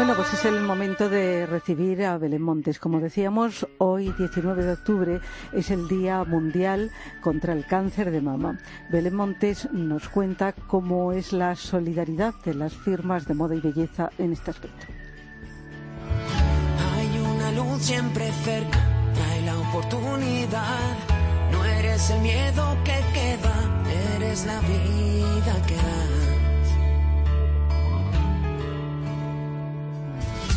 Bueno, 0.00 0.16
pues 0.16 0.32
es 0.32 0.46
el 0.46 0.62
momento 0.62 1.10
de 1.10 1.44
recibir 1.44 2.06
a 2.06 2.16
Belén 2.16 2.40
Montes. 2.40 2.78
Como 2.78 3.00
decíamos, 3.00 3.68
hoy, 3.76 4.14
19 4.16 4.64
de 4.64 4.72
octubre, 4.72 5.20
es 5.52 5.70
el 5.70 5.88
Día 5.88 6.24
Mundial 6.24 6.90
contra 7.20 7.52
el 7.52 7.66
Cáncer 7.66 8.10
de 8.10 8.22
Mama. 8.22 8.58
Belén 8.90 9.14
Montes 9.14 9.70
nos 9.72 10.08
cuenta 10.08 10.54
cómo 10.54 11.12
es 11.12 11.34
la 11.34 11.54
solidaridad 11.54 12.32
de 12.46 12.54
las 12.54 12.72
firmas 12.74 13.26
de 13.26 13.34
moda 13.34 13.54
y 13.54 13.60
belleza 13.60 14.08
en 14.16 14.32
este 14.32 14.52
aspecto. 14.52 14.86
Hay 16.96 17.18
una 17.18 17.52
luz 17.52 17.82
siempre 17.82 18.32
cerca, 18.42 18.78
trae 19.12 19.42
la 19.42 19.58
oportunidad. 19.58 20.96
No 21.52 21.62
eres 21.62 22.08
el 22.08 22.22
miedo 22.22 22.74
que 22.84 22.98
queda, 23.12 24.16
eres 24.16 24.46
la 24.46 24.60
vida 24.60 25.66
que 25.66 25.76
da. 25.76 26.09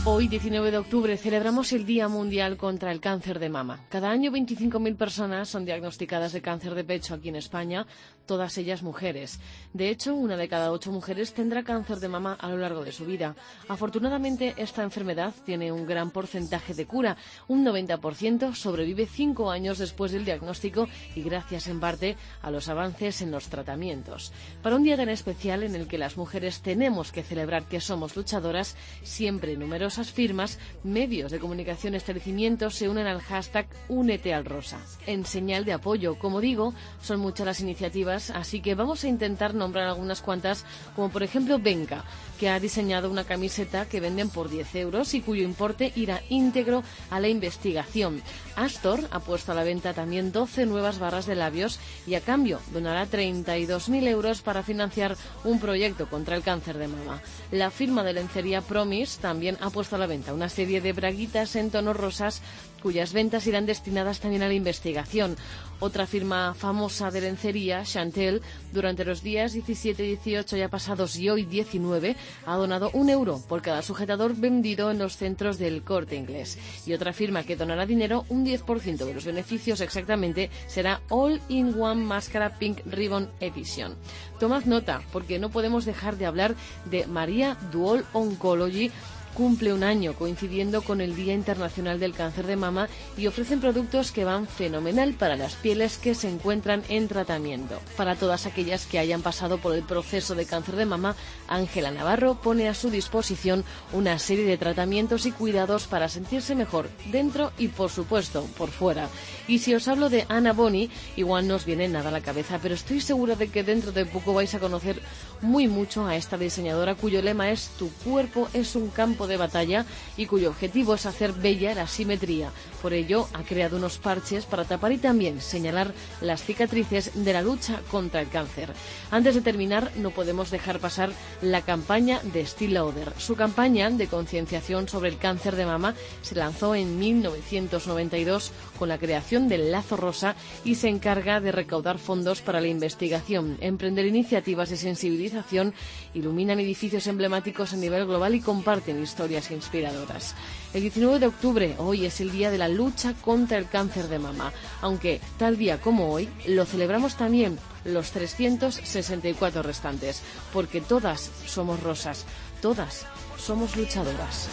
Hoy, 0.05 0.27
19 0.27 0.69
de 0.69 0.77
octubre, 0.79 1.15
celebramos 1.15 1.71
el 1.71 1.85
Día 1.85 2.09
Mundial 2.09 2.57
contra 2.57 2.91
el 2.91 2.99
Cáncer 2.99 3.39
de 3.39 3.47
Mama. 3.47 3.85
Cada 3.87 4.09
año 4.09 4.31
25.000 4.31 4.97
personas 4.97 5.47
son 5.47 5.63
diagnosticadas 5.63 6.33
de 6.33 6.41
cáncer 6.41 6.75
de 6.75 6.83
pecho 6.83 7.13
aquí 7.13 7.29
en 7.29 7.37
España, 7.37 7.87
todas 8.25 8.57
ellas 8.57 8.83
mujeres. 8.83 9.39
De 9.73 9.89
hecho, 9.89 10.15
una 10.15 10.37
de 10.37 10.47
cada 10.47 10.71
ocho 10.71 10.91
mujeres 10.91 11.33
tendrá 11.33 11.63
cáncer 11.63 11.99
de 11.99 12.07
mama 12.07 12.37
a 12.39 12.49
lo 12.49 12.57
largo 12.57 12.83
de 12.83 12.91
su 12.91 13.05
vida. 13.05 13.35
Afortunadamente, 13.67 14.53
esta 14.57 14.83
enfermedad 14.83 15.33
tiene 15.45 15.71
un 15.71 15.85
gran 15.85 16.11
porcentaje 16.11 16.73
de 16.73 16.85
cura. 16.85 17.17
Un 17.47 17.65
90% 17.65 18.55
sobrevive 18.55 19.05
cinco 19.05 19.51
años 19.51 19.77
después 19.77 20.11
del 20.11 20.25
diagnóstico 20.25 20.87
y 21.15 21.21
gracias 21.23 21.67
en 21.67 21.79
parte 21.79 22.17
a 22.41 22.51
los 22.51 22.69
avances 22.69 23.21
en 23.21 23.31
los 23.31 23.47
tratamientos. 23.47 24.31
Para 24.61 24.75
un 24.75 24.83
día 24.83 24.97
tan 24.97 25.09
especial 25.09 25.63
en 25.63 25.75
el 25.75 25.87
que 25.87 25.97
las 25.97 26.17
mujeres 26.17 26.61
tenemos 26.61 27.11
que 27.11 27.23
celebrar 27.23 27.67
que 27.67 27.81
somos 27.81 28.15
luchadoras, 28.15 28.75
siempre 29.03 29.57
numerosas 29.57 30.11
firmas, 30.11 30.59
medios 30.83 31.31
de 31.31 31.39
comunicación 31.39 31.95
establecimientos 31.95 32.75
se 32.75 32.89
unen 32.89 33.07
al 33.07 33.21
hashtag 33.21 33.67
Únete 33.89 34.33
al 34.33 34.45
Rosa. 34.45 34.79
En 35.05 35.25
señal 35.25 35.65
de 35.65 35.73
apoyo, 35.73 36.17
como 36.17 36.41
digo, 36.41 36.73
son 37.01 37.19
muchas 37.19 37.45
las 37.45 37.59
iniciativas, 37.59 38.12
así 38.13 38.61
que 38.61 38.75
vamos 38.75 39.03
a 39.03 39.07
intentar 39.07 39.53
nombrar 39.53 39.87
algunas 39.87 40.21
cuantas, 40.21 40.65
como 40.95 41.09
por 41.09 41.23
ejemplo 41.23 41.59
Benca, 41.59 42.03
que 42.39 42.49
ha 42.49 42.59
diseñado 42.59 43.09
una 43.09 43.23
camiseta 43.23 43.87
que 43.87 43.99
venden 43.99 44.29
por 44.29 44.49
10 44.49 44.75
euros 44.75 45.13
y 45.13 45.21
cuyo 45.21 45.43
importe 45.43 45.91
irá 45.95 46.21
íntegro 46.29 46.83
a 47.09 47.19
la 47.19 47.27
investigación. 47.27 48.21
Astor 48.55 48.99
ha 49.11 49.19
puesto 49.19 49.51
a 49.51 49.55
la 49.55 49.63
venta 49.63 49.93
también 49.93 50.31
12 50.31 50.65
nuevas 50.65 50.99
barras 50.99 51.25
de 51.25 51.35
labios 51.35 51.79
y 52.05 52.15
a 52.15 52.21
cambio 52.21 52.59
donará 52.71 53.07
32.000 53.07 54.07
euros 54.07 54.41
para 54.41 54.63
financiar 54.63 55.17
un 55.43 55.59
proyecto 55.59 56.09
contra 56.09 56.35
el 56.35 56.43
cáncer 56.43 56.77
de 56.77 56.87
mama. 56.87 57.21
La 57.51 57.71
firma 57.71 58.03
de 58.03 58.13
lencería 58.13 58.61
Promise 58.61 59.21
también 59.21 59.57
ha 59.61 59.69
puesto 59.69 59.95
a 59.95 59.99
la 59.99 60.07
venta 60.07 60.33
una 60.33 60.49
serie 60.49 60.81
de 60.81 60.93
braguitas 60.93 61.55
en 61.55 61.71
tonos 61.71 61.97
rosas 61.97 62.41
cuyas 62.83 63.13
ventas 63.13 63.47
irán 63.47 63.65
destinadas 63.65 64.19
también 64.19 64.43
a 64.43 64.47
la 64.47 64.53
investigación. 64.53 65.37
Otra 65.79 66.05
firma 66.05 66.53
famosa 66.53 67.11
de 67.11 67.21
lencería, 67.21 67.83
Chantel, 67.83 68.41
durante 68.73 69.05
los 69.05 69.23
días 69.23 69.53
17, 69.53 70.03
18 70.03 70.57
ya 70.57 70.67
pasados 70.67 71.15
y 71.15 71.29
hoy 71.29 71.45
19, 71.45 72.15
ha 72.45 72.55
donado 72.55 72.89
un 72.93 73.09
euro 73.09 73.41
por 73.47 73.61
cada 73.61 73.81
sujetador 73.81 74.35
vendido 74.35 74.91
en 74.91 74.99
los 74.99 75.15
centros 75.15 75.57
del 75.57 75.83
corte 75.83 76.17
inglés. 76.17 76.57
Y 76.85 76.93
otra 76.93 77.13
firma 77.13 77.43
que 77.43 77.55
donará 77.55 77.85
dinero, 77.85 78.25
un 78.27 78.45
10% 78.45 79.05
de 79.05 79.13
los 79.13 79.25
beneficios 79.25 79.79
exactamente, 79.79 80.49
será 80.67 81.01
All 81.09 81.41
in 81.47 81.79
One 81.79 82.03
Máscara 82.03 82.57
Pink 82.59 82.81
Ribbon 82.85 83.29
Edition. 83.39 83.95
Tomad 84.39 84.65
nota, 84.65 85.01
porque 85.13 85.39
no 85.39 85.49
podemos 85.49 85.85
dejar 85.85 86.17
de 86.17 86.25
hablar 86.25 86.55
de 86.91 87.07
María 87.07 87.57
Duol 87.71 88.05
Oncology 88.11 88.91
cumple 89.33 89.73
un 89.73 89.83
año 89.83 90.13
coincidiendo 90.13 90.81
con 90.81 91.01
el 91.01 91.15
Día 91.15 91.33
Internacional 91.33 91.99
del 91.99 92.13
Cáncer 92.13 92.47
de 92.47 92.55
Mama 92.55 92.87
y 93.17 93.27
ofrecen 93.27 93.59
productos 93.59 94.11
que 94.11 94.25
van 94.25 94.47
fenomenal 94.47 95.13
para 95.13 95.35
las 95.35 95.55
pieles 95.55 95.97
que 95.97 96.15
se 96.15 96.29
encuentran 96.29 96.83
en 96.89 97.07
tratamiento. 97.07 97.79
Para 97.97 98.15
todas 98.15 98.45
aquellas 98.45 98.85
que 98.85 98.99
hayan 98.99 99.21
pasado 99.21 99.57
por 99.57 99.75
el 99.75 99.83
proceso 99.83 100.35
de 100.35 100.45
cáncer 100.45 100.75
de 100.75 100.85
mama, 100.85 101.15
Ángela 101.47 101.91
Navarro 101.91 102.35
pone 102.35 102.67
a 102.67 102.73
su 102.73 102.89
disposición 102.89 103.63
una 103.91 104.19
serie 104.19 104.45
de 104.45 104.57
tratamientos 104.57 105.25
y 105.25 105.31
cuidados 105.31 105.87
para 105.87 106.09
sentirse 106.09 106.55
mejor 106.55 106.89
dentro 107.11 107.51
y 107.57 107.67
por 107.67 107.89
supuesto 107.89 108.47
por 108.57 108.69
fuera. 108.69 109.09
Y 109.47 109.59
si 109.59 109.75
os 109.75 109.87
hablo 109.87 110.09
de 110.09 110.25
Ana 110.29 110.53
Boni, 110.53 110.89
igual 111.15 111.47
no 111.47 111.55
os 111.55 111.65
viene 111.65 111.87
nada 111.87 112.09
a 112.09 112.11
la 112.11 112.21
cabeza, 112.21 112.59
pero 112.61 112.75
estoy 112.75 113.01
segura 113.01 113.35
de 113.35 113.49
que 113.49 113.63
dentro 113.63 113.91
de 113.91 114.05
poco 114.05 114.33
vais 114.33 114.53
a 114.53 114.59
conocer 114.59 115.01
muy 115.41 115.67
mucho 115.67 116.05
a 116.05 116.15
esta 116.15 116.37
diseñadora 116.37 116.95
cuyo 116.95 117.21
lema 117.21 117.51
es 117.51 117.69
Tu 117.77 117.89
cuerpo 118.05 118.47
es 118.53 118.75
un 118.75 118.89
campo 118.89 119.22
campo 119.23 119.27
de 119.27 119.37
batalla 119.37 119.85
y 120.17 120.25
cuyo 120.25 120.49
objetivo 120.49 120.95
es 120.95 121.05
hacer 121.05 121.31
bella 121.31 121.73
la 121.73 121.87
simetría. 121.87 122.51
Por 122.81 122.91
ello, 122.93 123.27
ha 123.33 123.43
creado 123.43 123.77
unos 123.77 123.97
parches 123.97 124.45
para 124.45 124.65
tapar 124.65 124.91
y 124.91 124.97
también 124.97 125.39
señalar 125.39 125.93
las 126.19 126.43
cicatrices 126.43 127.11
de 127.23 127.31
la 127.31 127.41
lucha 127.41 127.79
contra 127.89 128.19
el 128.19 128.27
cáncer. 128.27 128.73
Antes 129.11 129.35
de 129.35 129.41
terminar, 129.41 129.91
no 129.95 130.09
podemos 130.09 130.51
dejar 130.51 130.79
pasar 130.79 131.11
la 131.41 131.61
campaña 131.61 132.19
de 132.33 132.45
Steel 132.45 132.73
Lauder. 132.73 133.13
Su 133.17 133.35
campaña 133.35 133.89
de 133.89 134.07
concienciación 134.07 134.89
sobre 134.89 135.09
el 135.09 135.17
cáncer 135.17 135.55
de 135.55 135.65
mama 135.65 135.95
se 136.21 136.35
lanzó 136.35 136.75
en 136.75 136.99
1992 136.99 138.51
con 138.77 138.89
la 138.89 138.97
creación 138.97 139.47
del 139.47 139.71
Lazo 139.71 139.95
Rosa 139.95 140.35
y 140.65 140.75
se 140.75 140.89
encarga 140.89 141.39
de 141.39 141.53
recaudar 141.53 141.99
fondos 141.99 142.41
para 142.41 142.59
la 142.59 142.67
investigación, 142.67 143.57
emprender 143.61 144.05
iniciativas 144.05 144.69
de 144.69 144.77
sensibilización, 144.77 145.73
iluminan 146.13 146.59
edificios 146.59 147.07
emblemáticos 147.07 147.73
a 147.73 147.77
nivel 147.77 148.05
global 148.05 148.35
y 148.35 148.41
comparten 148.41 148.97
historias 149.13 149.51
inspiradoras. 149.51 150.33
El 150.73 150.81
19 150.81 151.19
de 151.19 151.27
octubre, 151.27 151.75
hoy 151.77 152.05
es 152.05 152.19
el 152.19 152.31
día 152.31 152.49
de 152.49 152.57
la 152.57 152.67
lucha 152.67 153.13
contra 153.13 153.59
el 153.59 153.69
cáncer 153.69 154.07
de 154.07 154.17
mama, 154.17 154.51
aunque 154.81 155.21
tal 155.37 155.55
día 155.55 155.79
como 155.79 156.11
hoy 156.11 156.27
lo 156.47 156.65
celebramos 156.65 157.15
también 157.15 157.59
los 157.85 158.09
364 158.09 159.61
restantes, 159.61 160.23
porque 160.51 160.81
todas 160.81 161.29
somos 161.45 161.83
rosas, 161.83 162.25
todas 162.59 163.05
somos 163.37 163.75
luchadoras. 163.75 164.47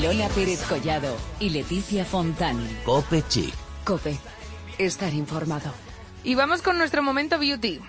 Lola 0.00 0.28
Pérez 0.28 0.62
Collado 0.68 1.16
y 1.40 1.50
Leticia 1.50 2.04
Fontán. 2.04 2.64
Cope 2.84 3.24
Chic. 3.28 3.52
Cope. 3.84 4.16
Estar 4.78 5.12
informado. 5.12 5.72
Y 6.22 6.36
vamos 6.36 6.62
con 6.62 6.78
nuestro 6.78 7.02
momento 7.02 7.40
beauty. 7.40 7.80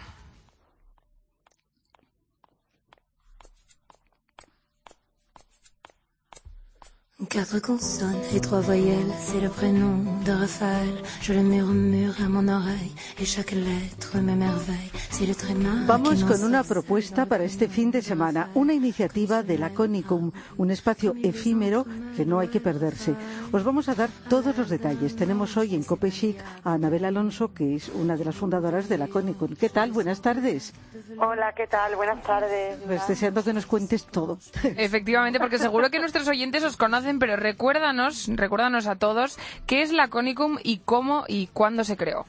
Quatre 7.30 7.60
consonnes 7.60 8.22
et 8.36 8.40
trois 8.42 8.60
voyelles, 8.60 9.12
c'est 9.20 9.40
le 9.40 9.50
prénom 9.50 9.98
de 10.26 10.32
Raphaël. 10.32 10.90
Je 11.22 11.34
le 11.34 11.42
murmure 11.42 12.14
à 12.24 12.28
mon 12.28 12.48
oreille 12.48 12.92
et 13.20 13.26
chaque 13.26 13.52
lettre 13.52 14.18
m'émerveille. 14.18 14.92
C'est 15.12 15.26
le 15.26 15.34
tréma 15.34 15.70
Vamos 15.86 16.24
con 16.24 16.44
una 16.44 16.64
propuesta 16.64 17.26
para 17.26 17.44
este 17.44 17.68
fin 17.68 17.92
de 17.92 18.02
semana, 18.02 18.50
una 18.56 18.74
iniciativa 18.74 19.42
de 19.44 19.58
la 19.58 19.70
Conicum, 19.70 20.32
un 20.58 20.72
espacio 20.72 21.16
efímero 21.24 21.86
que 22.16 22.26
no 22.26 22.40
hay 22.40 22.50
que 22.50 22.60
perderse. 22.60 23.16
Os 23.52 23.64
vamos 23.64 23.90
a 23.90 23.96
dar 23.96 24.10
todos 24.30 24.58
los 24.58 24.70
detalles. 24.70 25.16
Tenemos 25.16 25.56
hoy 25.58 25.76
en 25.76 25.84
Cope 25.84 26.12
Chic 26.12 26.38
a 26.64 26.74
Anabel 26.74 27.06
Alonso, 27.06 27.54
que 27.54 27.76
es 27.76 27.90
una 27.90 28.18
de 28.18 28.26
las 28.26 28.36
fundadoras 28.36 28.90
de 28.90 28.98
la 28.98 29.08
Conicum. 29.08 29.56
¿Qué 29.56 29.70
tal? 29.70 29.92
Buenas 29.92 30.22
tardes. 30.22 30.74
Hola, 31.20 31.54
¿qué 31.54 31.68
tal? 31.68 31.96
Buenas 31.96 32.22
tardes. 32.24 32.78
Pues 32.86 33.08
deseando 33.08 33.44
que 33.44 33.54
nos 33.54 33.66
cuentes 33.66 34.06
todo. 34.06 34.38
Efectivamente, 34.64 35.40
porque 35.40 35.58
seguro 35.58 35.90
que 35.90 36.00
nuestros 36.00 36.28
oyentes 36.28 36.64
os 36.64 36.78
conocen, 36.78 37.13
pero 37.20 37.36
recuérdanos, 37.36 38.30
recuérdanos 38.36 38.88
a 38.88 38.98
todos 38.98 39.38
qué 39.68 39.82
es 39.82 39.92
la 39.92 40.08
Conicum 40.10 40.58
y 40.64 40.80
cómo 40.80 41.26
y 41.28 41.48
cuándo 41.48 41.84
se 41.84 41.98
creó. 41.98 42.26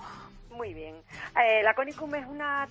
Muy 0.50 0.74
bien. 0.74 0.96
Eh, 1.42 1.62
la 1.62 1.74
Conicum 1.74 2.14
es 2.14 2.26
una... 2.26 2.68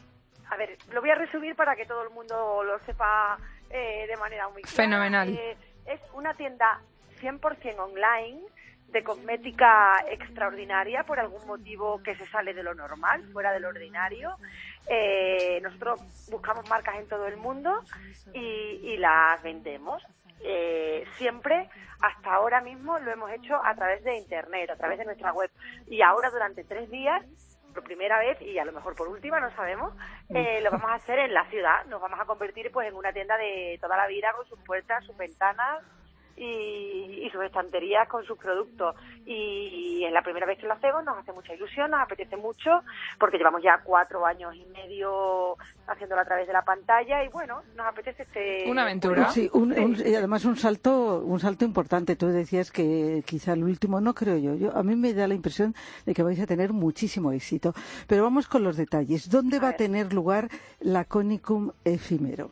A 0.49 0.55
ver, 0.57 0.77
lo 0.91 1.01
voy 1.01 1.09
a 1.09 1.15
resumir 1.15 1.55
para 1.55 1.75
que 1.75 1.85
todo 1.85 2.03
el 2.03 2.09
mundo 2.11 2.63
lo 2.63 2.77
sepa 2.85 3.37
eh, 3.69 4.05
de 4.07 4.17
manera 4.17 4.49
muy 4.49 4.61
clara. 4.61 4.75
Fenomenal. 4.75 5.29
Eh, 5.29 5.57
es 5.85 5.99
una 6.13 6.33
tienda 6.35 6.79
100% 7.19 7.79
online 7.79 8.41
de 8.93 9.03
cosmética 9.03 10.05
extraordinaria 10.07 11.03
por 11.03 11.19
algún 11.19 11.45
motivo 11.47 12.01
que 12.03 12.15
se 12.15 12.27
sale 12.27 12.53
de 12.53 12.61
lo 12.61 12.75
normal, 12.75 13.23
fuera 13.33 13.51
de 13.51 13.59
lo 13.59 13.69
ordinario. 13.69 14.37
Eh, 14.87 15.59
nosotros 15.63 15.99
buscamos 16.29 16.69
marcas 16.69 16.95
en 16.97 17.07
todo 17.07 17.27
el 17.27 17.37
mundo 17.37 17.83
y, 18.33 18.39
y 18.39 18.97
las 18.97 19.41
vendemos. 19.41 20.03
Eh, 20.43 21.05
siempre, 21.17 21.69
hasta 22.01 22.33
ahora 22.33 22.61
mismo, 22.61 22.99
lo 22.99 23.11
hemos 23.11 23.31
hecho 23.31 23.59
a 23.63 23.73
través 23.75 24.03
de 24.03 24.17
Internet, 24.17 24.69
a 24.69 24.75
través 24.75 24.97
de 24.97 25.05
nuestra 25.05 25.31
web. 25.33 25.49
Y 25.87 26.01
ahora, 26.01 26.29
durante 26.29 26.63
tres 26.63 26.89
días, 26.89 27.23
por 27.73 27.83
primera 27.83 28.19
vez 28.19 28.39
y 28.41 28.59
a 28.59 28.65
lo 28.65 28.71
mejor 28.71 28.95
por 28.95 29.07
última, 29.07 29.39
no 29.39 29.49
sabemos, 29.55 29.93
eh, 30.29 30.61
lo 30.61 30.69
vamos 30.69 30.91
a 30.91 30.95
hacer 30.95 31.19
en 31.19 31.33
la 31.33 31.45
ciudad. 31.49 31.85
Nos 31.85 31.99
vamos 32.01 32.19
a 32.19 32.25
convertir 32.25 32.71
pues 32.71 32.87
en 32.87 32.95
una 32.95 33.11
tienda 33.11 33.35
de 33.37 33.79
toda 33.81 33.97
la 33.97 34.07
vida 34.07 34.31
con 34.35 34.45
sus 34.47 34.59
puertas, 34.59 35.03
sus 35.05 35.17
ventanas 35.17 35.81
y, 36.37 37.21
y 37.25 37.29
sus 37.31 37.43
estanterías 37.43 38.07
con 38.07 38.23
sus 38.25 38.37
productos. 38.37 38.95
Y 39.25 40.03
es 40.03 40.11
la 40.11 40.21
primera 40.21 40.45
vez 40.45 40.57
que 40.59 40.67
lo 40.67 40.73
hacemos, 40.73 41.03
nos 41.03 41.17
hace 41.17 41.31
mucha 41.31 41.53
ilusión, 41.53 41.91
nos 41.91 42.01
apetece 42.01 42.35
mucho, 42.37 42.71
porque 43.19 43.37
llevamos 43.37 43.61
ya 43.63 43.81
cuatro 43.83 44.25
años 44.25 44.53
y 44.55 44.65
medio 44.65 45.55
haciéndolo 45.87 46.21
a 46.21 46.25
través 46.25 46.47
de 46.47 46.53
la 46.53 46.63
pantalla 46.63 47.23
y 47.23 47.29
bueno, 47.29 47.61
nos 47.75 47.85
apetece 47.87 48.23
este... 48.23 48.69
Una 48.69 48.83
aventura. 48.83 49.29
Sí, 49.29 49.49
un- 49.53 49.71
un- 49.73 49.95
y 50.05 50.15
además 50.15 50.43
un 50.45 50.57
salto, 50.57 51.19
un 51.19 51.39
salto 51.39 51.65
importante. 51.65 52.15
Tú 52.15 52.27
decías 52.27 52.71
que 52.71 53.23
quizá 53.25 53.53
el 53.53 53.63
último, 53.63 54.01
no 54.01 54.13
creo 54.13 54.37
yo. 54.37 54.55
yo. 54.55 54.75
A 54.75 54.83
mí 54.83 54.95
me 54.95 55.13
da 55.13 55.27
la 55.27 55.33
impresión 55.35 55.73
de 56.05 56.13
que 56.13 56.23
vais 56.23 56.39
a 56.39 56.45
tener 56.47 56.73
muchísimo 56.73 57.31
éxito. 57.31 57.73
Pero 58.07 58.23
vamos 58.23 58.47
con 58.47 58.63
los 58.63 58.75
detalles. 58.77 59.29
¿Dónde 59.29 59.59
va 59.59 59.69
a 59.69 59.73
tener 59.77 60.13
lugar 60.13 60.49
la 60.79 61.05
Conicum 61.05 61.71
efímero? 61.85 62.51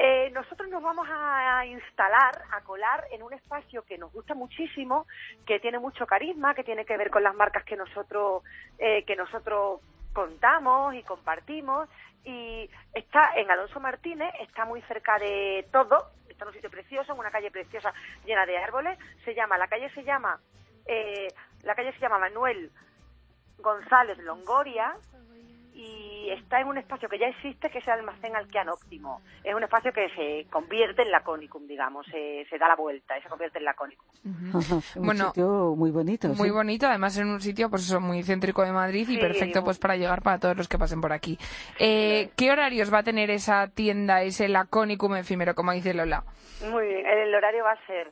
Eh, 0.00 0.30
nosotros 0.30 0.68
nos 0.68 0.80
vamos 0.80 1.08
a 1.10 1.66
instalar, 1.66 2.42
a 2.52 2.60
colar 2.60 3.04
en 3.10 3.22
un 3.24 3.32
espacio 3.32 3.82
que 3.82 3.98
nos 3.98 4.12
gusta 4.12 4.34
muchísimo, 4.34 5.06
que 5.44 5.58
tiene 5.58 5.80
mucho 5.80 6.06
carisma, 6.06 6.54
que 6.54 6.62
tiene 6.62 6.84
que 6.84 6.96
ver 6.96 7.10
con 7.10 7.24
las 7.24 7.34
marcas 7.34 7.64
que 7.64 7.76
nosotros 7.76 8.44
eh, 8.78 9.02
que 9.04 9.16
nosotros 9.16 9.80
contamos 10.12 10.94
y 10.94 11.02
compartimos. 11.02 11.88
Y 12.24 12.70
está 12.94 13.32
en 13.36 13.50
Alonso 13.50 13.80
Martínez, 13.80 14.32
está 14.40 14.64
muy 14.64 14.82
cerca 14.82 15.18
de 15.18 15.66
todo, 15.72 16.12
está 16.28 16.44
en 16.44 16.48
un 16.48 16.54
sitio 16.54 16.70
precioso, 16.70 17.12
en 17.12 17.18
una 17.18 17.30
calle 17.32 17.50
preciosa 17.50 17.92
llena 18.24 18.46
de 18.46 18.56
árboles, 18.56 18.98
se 19.24 19.34
llama 19.34 19.58
la 19.58 19.66
calle 19.66 19.90
se 19.94 20.04
llama 20.04 20.38
eh, 20.86 21.28
la 21.62 21.74
calle 21.74 21.92
se 21.92 22.00
llama 22.00 22.18
Manuel 22.18 22.70
González 23.58 24.18
Longoria. 24.18 24.94
Y 25.74 26.17
está 26.30 26.60
en 26.60 26.68
un 26.68 26.78
espacio 26.78 27.08
que 27.08 27.18
ya 27.18 27.26
existe, 27.28 27.70
que 27.70 27.78
es 27.78 27.86
el 27.86 27.94
almacén 27.94 28.34
Alquean 28.36 28.68
Óptimo. 28.68 29.20
Es 29.44 29.54
un 29.54 29.62
espacio 29.62 29.92
que 29.92 30.08
se 30.10 30.46
convierte 30.50 31.02
en 31.02 31.10
la 31.10 31.20
Conicum, 31.22 31.66
digamos, 31.66 32.06
se, 32.06 32.46
se 32.48 32.58
da 32.58 32.68
la 32.68 32.76
vuelta 32.76 33.18
y 33.18 33.22
se 33.22 33.28
convierte 33.28 33.58
en 33.58 33.64
la 33.64 33.74
Conicum. 33.74 34.06
Un 34.24 35.04
Bueno, 35.06 35.26
sitio 35.28 35.74
muy 35.76 35.90
bonito. 35.90 36.28
Muy 36.28 36.48
sí. 36.48 36.50
bonito, 36.50 36.86
además 36.86 37.16
en 37.18 37.28
un 37.28 37.40
sitio 37.40 37.70
pues 37.70 37.82
eso, 37.86 38.00
muy 38.00 38.22
céntrico 38.22 38.62
de 38.64 38.72
Madrid 38.72 39.08
y 39.08 39.14
Sí, 39.14 39.18
perfecto 39.18 39.60
muy- 39.60 39.66
pues 39.66 39.78
para 39.78 39.96
llegar 39.96 40.22
para 40.22 40.38
todos 40.38 40.56
los 40.56 40.68
que 40.68 40.78
pasen 40.78 41.00
por 41.00 41.12
aquí. 41.12 41.38
Eh, 41.78 42.30
¿Qué 42.36 42.50
horarios 42.50 42.92
va 42.92 42.98
a 42.98 43.02
tener 43.02 43.30
esa 43.30 43.68
tienda, 43.68 44.22
ese 44.22 44.48
Laconicum 44.48 45.16
efímero, 45.16 45.54
como 45.54 45.72
dice 45.72 45.94
Lola? 45.94 46.24
Muy 46.70 46.86
bien, 46.86 47.06
el 47.06 47.34
horario 47.34 47.64
va 47.64 47.72
a 47.72 47.86
ser 47.86 48.10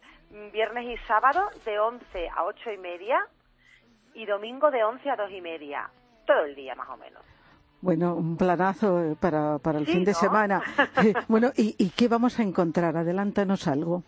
viernes 0.52 0.84
y 0.86 0.96
sábado 1.06 1.48
de 1.64 1.78
11 1.78 2.28
a 2.28 2.44
8 2.44 2.70
y 2.72 2.78
media 2.78 3.18
y 4.14 4.26
domingo 4.26 4.70
de 4.70 4.84
11 4.84 5.10
a 5.10 5.16
2 5.16 5.30
y 5.30 5.40
media. 5.40 5.88
Todo 6.26 6.44
el 6.44 6.54
día, 6.54 6.74
más 6.74 6.88
o 6.88 6.96
menos. 6.96 7.22
Bueno, 7.86 8.14
un 8.16 8.36
planazo 8.36 9.00
eh, 9.00 9.16
para, 9.20 9.58
para 9.58 9.78
el 9.78 9.86
Sí, 9.86 9.92
fin 9.92 10.04
de 10.04 10.10
¿no? 10.12 10.18
semana. 10.18 10.62
Eh, 11.04 11.14
bueno, 11.28 11.52
¿y, 11.56 11.76
¿y 11.78 11.90
qué 11.90 12.08
vamos 12.08 12.38
a 12.40 12.42
encontrar? 12.42 12.96
Adelántanos 12.96 13.68
algo. 13.68 14.02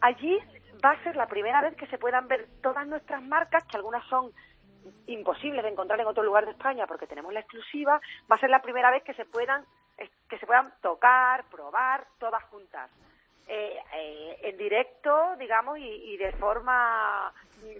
Allí 0.00 0.38
va 0.84 0.90
a 0.92 1.02
ser 1.02 1.16
la 1.16 1.26
primera 1.26 1.60
vez 1.62 1.74
que 1.74 1.86
se 1.88 1.98
puedan 1.98 2.28
ver 2.28 2.46
todas 2.62 2.86
nuestras 2.86 3.20
marcas, 3.22 3.64
que 3.64 3.76
algunas 3.76 4.04
son 4.06 4.30
imposibles 5.08 5.64
de 5.64 5.70
encontrar 5.70 6.00
en 6.00 6.06
otro 6.06 6.22
lugar 6.22 6.44
de 6.44 6.52
España 6.52 6.86
porque 6.86 7.08
tenemos 7.08 7.32
la 7.32 7.40
exclusiva. 7.40 8.00
Va 8.30 8.36
a 8.36 8.38
ser 8.38 8.50
la 8.50 8.62
primera 8.62 8.90
vez 8.92 9.02
que 9.02 9.14
se 9.14 9.24
puedan 9.24 9.64
que 10.30 10.38
se 10.38 10.46
puedan 10.46 10.72
tocar, 10.80 11.44
probar 11.50 12.06
todas 12.20 12.42
juntas. 12.44 12.88
Eh, 13.48 13.78
eh, 13.96 14.38
en 14.42 14.56
directo, 14.58 15.10
digamos, 15.40 15.76
y, 15.78 15.82
y 16.12 16.16
de 16.18 16.30
forma 16.32 17.32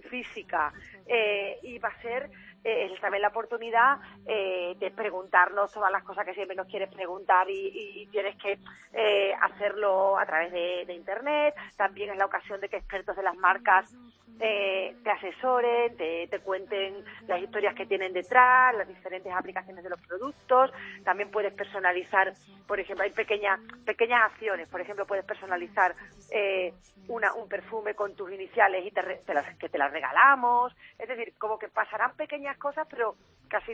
física. 0.08 0.72
Eh, 1.06 1.58
y 1.62 1.78
va 1.78 1.88
a 1.88 2.02
ser 2.02 2.30
eh, 2.64 2.92
también 3.00 3.22
la 3.22 3.28
oportunidad 3.28 3.98
eh, 4.26 4.76
de 4.78 4.90
preguntarnos 4.90 5.72
todas 5.72 5.92
las 5.92 6.02
cosas 6.02 6.24
que 6.24 6.34
siempre 6.34 6.56
nos 6.56 6.66
quieres 6.66 6.92
preguntar 6.92 7.48
y, 7.48 8.02
y 8.02 8.06
tienes 8.08 8.36
que 8.36 8.58
eh, 8.92 9.32
hacerlo 9.40 10.18
a 10.18 10.26
través 10.26 10.52
de, 10.52 10.94
Internet. 10.98 11.54
También 11.76 12.10
es 12.10 12.18
la 12.18 12.26
ocasión 12.26 12.60
de 12.60 12.68
que 12.68 12.76
expertos 12.76 13.16
de 13.16 13.22
las 13.22 13.36
marcas 13.36 13.94
eh, 14.40 14.96
te 15.02 15.10
asesoren, 15.10 15.96
te, 15.96 16.26
te 16.28 16.40
cuenten 16.40 17.04
las 17.26 17.40
historias 17.40 17.74
que 17.74 17.86
tienen 17.86 18.12
detrás, 18.12 18.74
las 18.74 18.88
diferentes 18.88 19.32
aplicaciones 19.32 19.84
de 19.84 19.90
los 19.90 20.00
productos. 20.00 20.72
También 21.04 21.30
puedes 21.30 21.52
personalizar, 21.54 22.34
por 22.66 22.80
ejemplo, 22.80 23.04
hay 23.04 23.12
pequeñas 23.12 23.60
pequeñas 23.84 24.22
acciones. 24.32 24.68
Por 24.68 24.80
ejemplo, 24.80 25.06
puedes 25.06 25.24
personalizar 25.24 25.94
una, 27.06 27.32
un 27.34 27.48
perfume 27.48 27.94
con 27.94 28.14
tus 28.14 28.30
iniciales 28.32 28.84
y 28.84 28.90
te, 28.90 29.02
te 29.02 29.34
las, 29.34 29.56
que 29.56 29.67
te 29.68 29.78
las 29.78 29.92
regalamos. 29.92 30.74
Es 30.98 31.08
decir, 31.08 31.34
como 31.38 31.58
que 31.58 31.68
pasarán 31.68 32.14
pequeñas 32.16 32.56
cosas, 32.58 32.86
pero 32.90 33.16
casi 33.48 33.72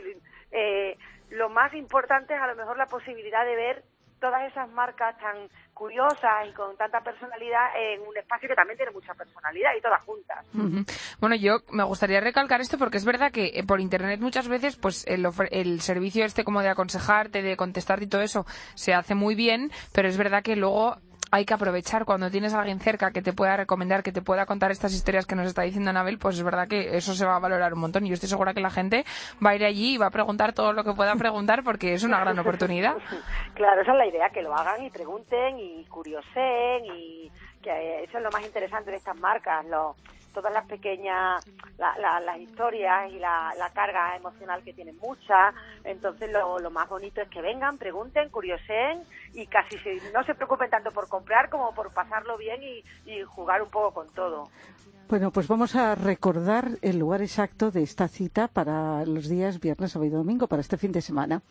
eh, 0.51 0.97
lo 1.29 1.49
más 1.49 1.73
importante 1.73 2.33
es 2.33 2.41
a 2.41 2.47
lo 2.47 2.55
mejor 2.55 2.77
la 2.77 2.87
posibilidad 2.87 3.45
de 3.45 3.55
ver 3.55 3.83
todas 4.19 4.49
esas 4.49 4.69
marcas 4.71 5.17
tan 5.19 5.49
curiosas 5.73 6.47
y 6.49 6.53
con 6.53 6.75
tanta 6.77 7.01
personalidad 7.01 7.67
en 7.75 8.01
un 8.01 8.17
espacio 8.17 8.47
que 8.47 8.55
también 8.55 8.77
tiene 8.77 8.91
mucha 8.93 9.13
personalidad 9.13 9.71
y 9.77 9.81
todas 9.81 10.01
juntas. 10.03 10.45
Bueno, 11.19 11.35
yo 11.35 11.57
me 11.69 11.83
gustaría 11.83 12.21
recalcar 12.21 12.61
esto 12.61 12.77
porque 12.77 12.97
es 12.97 13.05
verdad 13.05 13.31
que 13.31 13.51
eh, 13.53 13.63
por 13.67 13.81
internet 13.81 14.21
muchas 14.21 14.47
veces 14.47 14.77
pues 14.77 15.05
el, 15.05 15.27
el 15.51 15.81
servicio 15.81 16.23
este 16.23 16.45
como 16.45 16.61
de 16.61 16.69
aconsejarte, 16.69 17.41
de 17.41 17.57
contestarte 17.57 18.05
y 18.05 18.09
todo 18.09 18.21
eso 18.21 18.45
se 18.73 18.93
hace 18.93 19.15
muy 19.15 19.35
bien, 19.35 19.69
pero 19.93 20.07
es 20.07 20.17
verdad 20.17 20.43
que 20.43 20.55
luego 20.55 20.97
hay 21.31 21.45
que 21.45 21.53
aprovechar 21.53 22.05
cuando 22.05 22.29
tienes 22.31 22.53
a 22.53 22.59
alguien 22.59 22.79
cerca 22.79 23.11
que 23.11 23.21
te 23.21 23.33
pueda 23.33 23.57
recomendar, 23.57 24.03
que 24.03 24.11
te 24.11 24.21
pueda 24.21 24.45
contar 24.45 24.71
estas 24.71 24.93
historias 24.93 25.25
que 25.25 25.35
nos 25.35 25.47
está 25.47 25.63
diciendo 25.63 25.89
Anabel, 25.89 26.17
pues 26.17 26.37
es 26.37 26.43
verdad 26.43 26.67
que 26.67 26.95
eso 26.95 27.13
se 27.13 27.25
va 27.25 27.35
a 27.35 27.39
valorar 27.39 27.73
un 27.73 27.79
montón 27.79 28.05
y 28.05 28.09
yo 28.09 28.13
estoy 28.13 28.29
segura 28.29 28.53
que 28.53 28.61
la 28.61 28.69
gente 28.69 29.05
va 29.45 29.51
a 29.51 29.55
ir 29.55 29.65
allí 29.65 29.95
y 29.95 29.97
va 29.97 30.07
a 30.07 30.11
preguntar 30.11 30.53
todo 30.53 30.73
lo 30.73 30.83
que 30.83 30.93
pueda 30.93 31.15
preguntar 31.15 31.63
porque 31.63 31.93
es 31.93 32.03
una 32.03 32.19
gran 32.19 32.37
oportunidad. 32.39 32.95
Claro, 33.55 33.81
esa 33.81 33.91
es 33.93 33.97
la 33.97 34.05
idea, 34.07 34.29
que 34.31 34.41
lo 34.41 34.53
hagan 34.53 34.83
y 34.83 34.89
pregunten 34.89 35.57
y 35.59 35.85
curiosen 35.85 36.85
y 36.85 37.31
que 37.63 38.03
eso 38.03 38.17
es 38.17 38.23
lo 38.23 38.29
más 38.31 38.45
interesante 38.45 38.91
de 38.91 38.97
estas 38.97 39.15
marcas, 39.17 39.65
lo- 39.65 39.95
todas 40.35 40.53
las 40.53 40.65
pequeñas, 40.67 41.43
la- 41.79 41.97
la- 41.97 42.19
las 42.19 42.37
historias 42.37 43.11
y 43.11 43.17
la, 43.17 43.51
la 43.57 43.71
carga 43.71 44.15
emocional 44.15 44.61
que 44.63 44.73
tienen 44.73 44.97
muchas. 44.97 45.55
Entonces 45.83 46.31
lo, 46.31 46.59
lo 46.59 46.69
más 46.69 46.87
bonito 46.89 47.21
es 47.21 47.29
que 47.29 47.41
vengan, 47.41 47.79
pregunten, 47.79 48.29
curiosen 48.29 49.03
y 49.33 49.47
casi 49.47 49.77
se- 49.79 50.11
no 50.13 50.23
se 50.25 50.35
preocupen 50.35 50.69
tanto 50.69 50.91
por 50.91 51.07
comprar 51.07 51.49
como 51.49 51.73
por 51.73 51.91
pasarlo 51.93 52.37
bien 52.37 52.61
y, 52.61 52.83
y 53.05 53.23
jugar 53.23 53.61
un 53.63 53.69
poco 53.71 53.91
con 53.93 54.13
todo. 54.13 54.49
Bueno, 55.07 55.31
pues 55.31 55.47
vamos 55.47 55.75
a 55.75 55.95
recordar 55.95 56.65
el 56.81 56.97
lugar 56.99 57.21
exacto 57.21 57.71
de 57.71 57.83
esta 57.83 58.07
cita 58.07 58.47
para 58.47 59.05
los 59.05 59.29
días 59.29 59.59
viernes, 59.59 59.91
sábado 59.93 60.07
y 60.09 60.13
domingo, 60.13 60.47
para 60.47 60.61
este 60.61 60.77
fin 60.77 60.91
de 60.91 61.01
semana. 61.01 61.41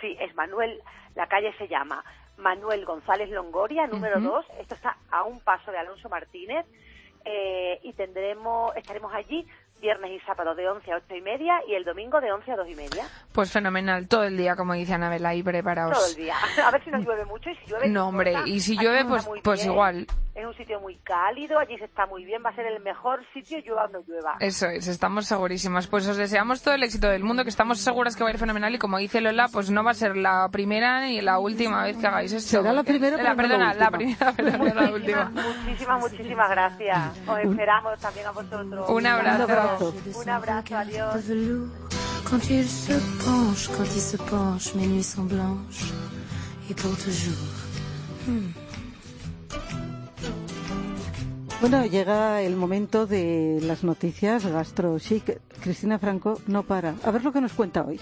Sí, 0.00 0.16
es 0.20 0.34
Manuel, 0.34 0.80
la 1.14 1.26
calle 1.26 1.52
se 1.56 1.68
llama 1.68 2.04
Manuel 2.36 2.84
González 2.84 3.30
Longoria, 3.30 3.86
número 3.86 4.18
Ujú. 4.18 4.28
2. 4.28 4.46
Esto 4.60 4.74
está 4.74 4.96
a 5.10 5.22
un 5.24 5.40
paso 5.40 5.70
de 5.72 5.78
Alonso 5.78 6.08
Martínez. 6.08 6.66
Eh, 7.30 7.78
y 7.82 7.92
tendremos, 7.92 8.74
estaremos 8.74 9.12
allí 9.12 9.46
viernes 9.80 10.10
y 10.12 10.20
sábado 10.26 10.54
de 10.54 10.68
11 10.68 10.92
a 10.92 10.96
8 10.96 11.14
y 11.16 11.20
media 11.22 11.60
y 11.68 11.74
el 11.74 11.84
domingo 11.84 12.20
de 12.20 12.32
11 12.32 12.52
a 12.52 12.56
2 12.56 12.68
y 12.68 12.74
media. 12.74 13.04
Pues 13.32 13.50
fenomenal, 13.52 14.08
todo 14.08 14.24
el 14.24 14.36
día, 14.36 14.56
como 14.56 14.74
dice 14.74 14.94
Anabel, 14.94 15.24
ahí 15.26 15.42
preparaos. 15.42 15.96
Todo 15.96 16.06
el 16.08 16.14
día. 16.16 16.34
A 16.66 16.70
ver 16.70 16.82
si 16.84 16.90
nos 16.90 17.04
llueve 17.04 17.24
mucho 17.24 17.50
y 17.50 17.54
si 17.56 17.66
llueve... 17.70 17.88
No, 17.88 18.08
hombre, 18.08 18.32
importa. 18.32 18.50
y 18.50 18.60
si 18.60 18.76
llueve, 18.76 19.04
pues- 19.04 19.28
pues 19.42 19.60
bien. 19.60 19.72
igual. 19.72 20.06
Es 20.34 20.46
un 20.46 20.54
sitio 20.54 20.78
muy 20.80 20.94
cálido, 20.98 21.58
allí 21.58 21.76
se 21.78 21.84
está 21.86 22.06
muy 22.06 22.24
bien, 22.24 22.40
va 22.46 22.50
a 22.50 22.54
ser 22.54 22.64
el 22.66 22.80
mejor 22.80 23.20
sitio 23.34 23.58
llueva 23.58 23.86
o 23.86 23.88
no 23.88 23.98
llueva. 24.06 24.36
Eso 24.38 24.68
es, 24.68 24.86
estamos 24.86 25.26
segurísimas. 25.26 25.88
Pues 25.88 26.06
os 26.06 26.16
deseamos 26.16 26.62
todo 26.62 26.74
el 26.74 26.82
éxito 26.84 27.08
del 27.08 27.24
mundo, 27.24 27.42
que 27.42 27.50
estamos 27.50 27.80
seguras 27.80 28.14
que 28.14 28.22
va 28.22 28.30
a 28.30 28.32
ir 28.34 28.38
fenomenal 28.38 28.72
y 28.72 28.78
como 28.78 28.98
dice 28.98 29.20
Lola, 29.20 29.48
pues 29.52 29.68
no 29.70 29.82
va 29.82 29.90
a 29.90 29.94
ser 29.94 30.16
la 30.16 30.48
primera 30.52 31.00
ni 31.00 31.20
la 31.22 31.40
última 31.40 31.82
vez 31.82 31.96
que 31.96 32.06
hagáis 32.06 32.32
esto. 32.32 32.58
Será 32.62 32.72
la 32.72 32.84
primera, 32.84 33.16
la, 33.16 33.30
no 33.30 33.36
perdona, 33.36 33.74
la 33.74 33.90
primera, 33.90 34.32
pero 34.36 34.58
no 34.58 34.64
la 34.74 34.90
última. 34.92 35.24
Muchísimas, 35.30 36.00
muchísimas 36.00 36.50
gracias. 36.50 37.18
Os 37.26 37.38
esperamos 37.40 37.98
también 37.98 38.26
a 38.26 38.30
vosotros. 38.30 38.88
Un 38.90 39.06
abrazo. 39.08 39.46
Un 39.68 39.74
abrazo. 39.74 39.94
Un 40.24 40.28
abrazo, 40.28 40.74
adiós. 40.74 41.14
de 41.14 41.20
velours. 41.20 41.70
Quand 42.24 42.50
il 42.50 42.66
se 42.68 42.92
penche, 43.24 43.68
quand 43.68 43.84
il 43.84 44.00
se 44.00 44.16
penche, 44.16 44.74
mes 44.74 44.86
nuits 44.86 45.02
sont 45.02 45.24
blanches. 45.24 45.92
Et 46.70 46.74
pour 46.74 46.96
toujours. 46.96 47.54
Bueno, 51.60 51.86
llega 51.86 52.40
el 52.42 52.56
momento 52.56 53.06
de 53.06 53.58
las 53.62 53.82
noticias 53.82 54.46
gastro 54.46 54.98
chic. 54.98 55.40
Cristina 55.60 55.98
Franco 55.98 56.40
no 56.46 56.62
para. 56.62 56.94
A 57.04 57.10
ver 57.10 57.24
lo 57.24 57.32
que 57.32 57.40
nos 57.40 57.52
cuenta 57.52 57.84
hoy. 57.84 57.98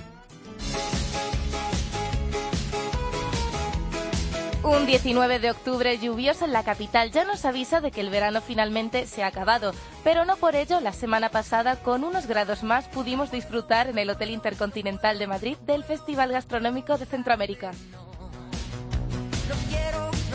Un 4.66 4.84
19 4.84 5.38
de 5.38 5.52
octubre 5.52 5.96
lluvioso 5.96 6.44
en 6.44 6.52
la 6.52 6.64
capital 6.64 7.12
ya 7.12 7.24
nos 7.24 7.44
avisa 7.44 7.80
de 7.80 7.92
que 7.92 8.00
el 8.00 8.10
verano 8.10 8.40
finalmente 8.40 9.06
se 9.06 9.22
ha 9.22 9.28
acabado, 9.28 9.72
pero 10.02 10.24
no 10.24 10.34
por 10.34 10.56
ello 10.56 10.80
la 10.80 10.92
semana 10.92 11.28
pasada 11.28 11.76
con 11.76 12.02
unos 12.02 12.26
grados 12.26 12.64
más 12.64 12.88
pudimos 12.88 13.30
disfrutar 13.30 13.86
en 13.86 13.96
el 13.96 14.10
Hotel 14.10 14.30
Intercontinental 14.30 15.20
de 15.20 15.28
Madrid 15.28 15.56
del 15.58 15.84
Festival 15.84 16.32
Gastronómico 16.32 16.98
de 16.98 17.06
Centroamérica. 17.06 17.70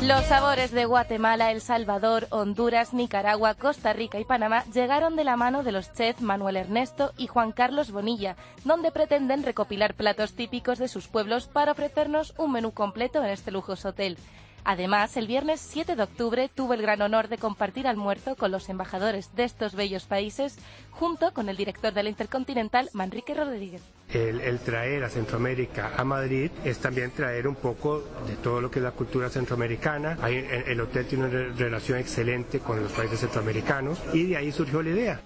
Los 0.01 0.25
sabores 0.25 0.71
de 0.71 0.85
Guatemala, 0.85 1.51
El 1.51 1.61
Salvador, 1.61 2.25
Honduras, 2.31 2.91
Nicaragua, 2.91 3.53
Costa 3.53 3.93
Rica 3.93 4.19
y 4.19 4.25
Panamá 4.25 4.65
llegaron 4.73 5.15
de 5.15 5.23
la 5.23 5.37
mano 5.37 5.61
de 5.61 5.71
los 5.71 5.93
chefs 5.93 6.23
Manuel 6.23 6.57
Ernesto 6.57 7.13
y 7.17 7.27
Juan 7.27 7.51
Carlos 7.51 7.91
Bonilla, 7.91 8.35
donde 8.65 8.89
pretenden 8.89 9.43
recopilar 9.43 9.93
platos 9.93 10.33
típicos 10.33 10.79
de 10.79 10.87
sus 10.87 11.07
pueblos 11.07 11.45
para 11.45 11.73
ofrecernos 11.73 12.33
un 12.39 12.51
menú 12.51 12.71
completo 12.71 13.23
en 13.23 13.29
este 13.29 13.51
lujoso 13.51 13.89
hotel. 13.89 14.17
Además, 14.63 15.17
el 15.17 15.27
viernes 15.27 15.61
7 15.61 15.95
de 15.95 16.03
octubre 16.03 16.49
tuve 16.49 16.77
el 16.77 16.81
gran 16.81 17.03
honor 17.03 17.27
de 17.27 17.37
compartir 17.37 17.87
almuerzo 17.87 18.35
con 18.35 18.49
los 18.49 18.69
embajadores 18.69 19.35
de 19.35 19.43
estos 19.43 19.75
bellos 19.75 20.05
países, 20.05 20.57
junto 20.89 21.31
con 21.31 21.47
el 21.47 21.57
director 21.57 21.93
de 21.93 22.01
la 22.01 22.09
Intercontinental, 22.09 22.89
Manrique 22.93 23.35
Rodríguez. 23.35 23.83
El, 24.13 24.41
el 24.41 24.59
traer 24.59 25.03
a 25.05 25.09
Centroamérica 25.09 25.93
a 25.95 26.03
Madrid 26.03 26.51
es 26.65 26.79
también 26.79 27.11
traer 27.11 27.47
un 27.47 27.55
poco 27.55 28.03
de 28.27 28.35
todo 28.35 28.59
lo 28.59 28.69
que 28.69 28.79
es 28.79 28.83
la 28.83 28.91
cultura 28.91 29.29
centroamericana. 29.29 30.17
Hay- 30.21 30.35
el, 30.37 30.63
el 30.67 30.81
hotel 30.81 31.05
tiene 31.05 31.25
una 31.25 31.33
re- 31.33 31.53
relación 31.53 31.97
excelente 31.97 32.59
con 32.59 32.81
los 32.83 32.91
países 32.91 33.19
centroamericanos 33.21 33.99
y 34.13 34.27
de 34.27 34.37
ahí 34.37 34.51
surgió 34.51 34.81
la 34.83 34.89
idea. 34.89 35.21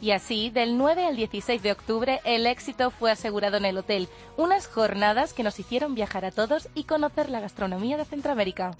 Y 0.00 0.10
así, 0.10 0.50
del 0.50 0.78
9 0.78 1.04
al 1.06 1.14
16 1.14 1.62
de 1.62 1.70
octubre, 1.72 2.20
el 2.24 2.46
éxito 2.46 2.90
fue 2.90 3.10
asegurado 3.12 3.56
en 3.58 3.66
el 3.66 3.78
hotel. 3.78 4.08
Unas 4.36 4.66
jornadas 4.66 5.32
que 5.32 5.42
nos 5.44 5.60
hicieron 5.60 5.94
viajar 5.94 6.24
a 6.24 6.32
todos 6.32 6.68
y 6.74 6.84
conocer 6.84 7.28
la 7.30 7.38
gastronomía 7.40 7.96
de 7.98 8.04
Centroamérica. 8.04 8.72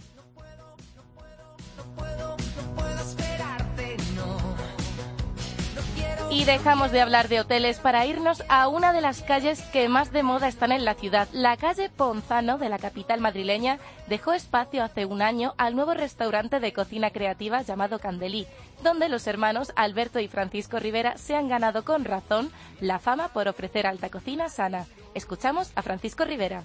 Y 6.34 6.46
dejamos 6.46 6.92
de 6.92 7.02
hablar 7.02 7.28
de 7.28 7.40
hoteles 7.40 7.78
para 7.78 8.06
irnos 8.06 8.42
a 8.48 8.66
una 8.66 8.94
de 8.94 9.02
las 9.02 9.20
calles 9.20 9.60
que 9.70 9.90
más 9.90 10.12
de 10.12 10.22
moda 10.22 10.48
están 10.48 10.72
en 10.72 10.82
la 10.82 10.94
ciudad. 10.94 11.28
La 11.30 11.58
calle 11.58 11.90
Ponzano 11.90 12.56
de 12.56 12.70
la 12.70 12.78
capital 12.78 13.20
madrileña 13.20 13.78
dejó 14.08 14.32
espacio 14.32 14.82
hace 14.82 15.04
un 15.04 15.20
año 15.20 15.52
al 15.58 15.76
nuevo 15.76 15.92
restaurante 15.92 16.58
de 16.58 16.72
cocina 16.72 17.10
creativa 17.10 17.60
llamado 17.60 17.98
Candelí, 17.98 18.46
donde 18.82 19.10
los 19.10 19.26
hermanos 19.26 19.74
Alberto 19.76 20.20
y 20.20 20.28
Francisco 20.28 20.78
Rivera 20.78 21.18
se 21.18 21.36
han 21.36 21.50
ganado 21.50 21.84
con 21.84 22.02
razón 22.06 22.50
la 22.80 22.98
fama 22.98 23.28
por 23.28 23.46
ofrecer 23.46 23.86
alta 23.86 24.08
cocina 24.08 24.48
sana. 24.48 24.86
Escuchamos 25.12 25.70
a 25.74 25.82
Francisco 25.82 26.24
Rivera. 26.24 26.64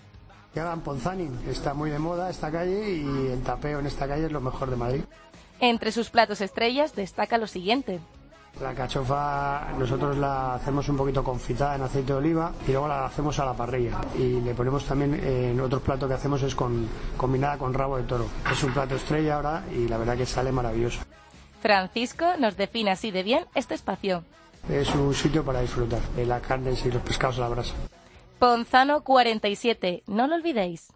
Llaman 0.55 0.79
Ponzani, 0.79 1.29
está 1.49 1.73
muy 1.73 1.89
de 1.89 1.99
moda 1.99 2.29
esta 2.29 2.49
calle 2.49 2.89
y 2.89 3.31
el 3.33 3.43
tapeo 3.43 3.79
en 3.79 3.87
esta 3.87 4.07
calle 4.07 4.27
es 4.27 4.31
lo 4.31 4.39
mejor 4.39 4.69
de 4.69 4.77
Madrid. 4.77 5.03
Entre 5.59 5.91
sus 5.91 6.09
platos 6.09 6.39
estrellas 6.39 6.95
destaca 6.95 7.37
lo 7.37 7.47
siguiente. 7.47 7.99
La 8.61 8.73
cachofa 8.73 9.67
nosotros 9.77 10.17
la 10.17 10.55
hacemos 10.55 10.89
un 10.89 10.97
poquito 10.97 11.23
confitada 11.23 11.75
en 11.75 11.83
aceite 11.83 12.13
de 12.13 12.17
oliva 12.17 12.51
y 12.67 12.71
luego 12.71 12.87
la 12.87 13.05
hacemos 13.05 13.37
a 13.39 13.45
la 13.45 13.53
parrilla. 13.53 13.99
Y 14.17 14.41
le 14.41 14.55
ponemos 14.55 14.83
también, 14.85 15.13
eh, 15.13 15.51
en 15.51 15.59
otro 15.61 15.79
plato 15.79 16.07
que 16.07 16.15
hacemos 16.15 16.41
es 16.41 16.55
con, 16.55 16.87
combinada 17.15 17.57
con 17.57 17.73
rabo 17.73 17.97
de 17.97 18.03
toro. 18.03 18.25
Es 18.51 18.63
un 18.63 18.73
plato 18.73 18.95
estrella 18.95 19.35
ahora 19.35 19.63
y 19.71 19.87
la 19.87 19.97
verdad 19.97 20.17
que 20.17 20.25
sale 20.25 20.51
maravilloso. 20.51 21.01
Francisco 21.61 22.25
nos 22.39 22.57
define 22.57 22.91
así 22.91 23.11
de 23.11 23.23
bien 23.23 23.45
este 23.53 23.75
espacio. 23.75 24.23
Es 24.69 24.93
un 24.95 25.13
sitio 25.13 25.43
para 25.45 25.61
disfrutar 25.61 26.01
de 26.15 26.25
las 26.25 26.41
carnes 26.41 26.83
y 26.85 26.91
los 26.91 27.01
pescados 27.03 27.37
a 27.37 27.41
la 27.41 27.49
brasa. 27.49 27.73
Ponzano 28.39 29.01
47, 29.03 30.03
no 30.07 30.27
lo 30.27 30.35
olvidéis. 30.35 30.87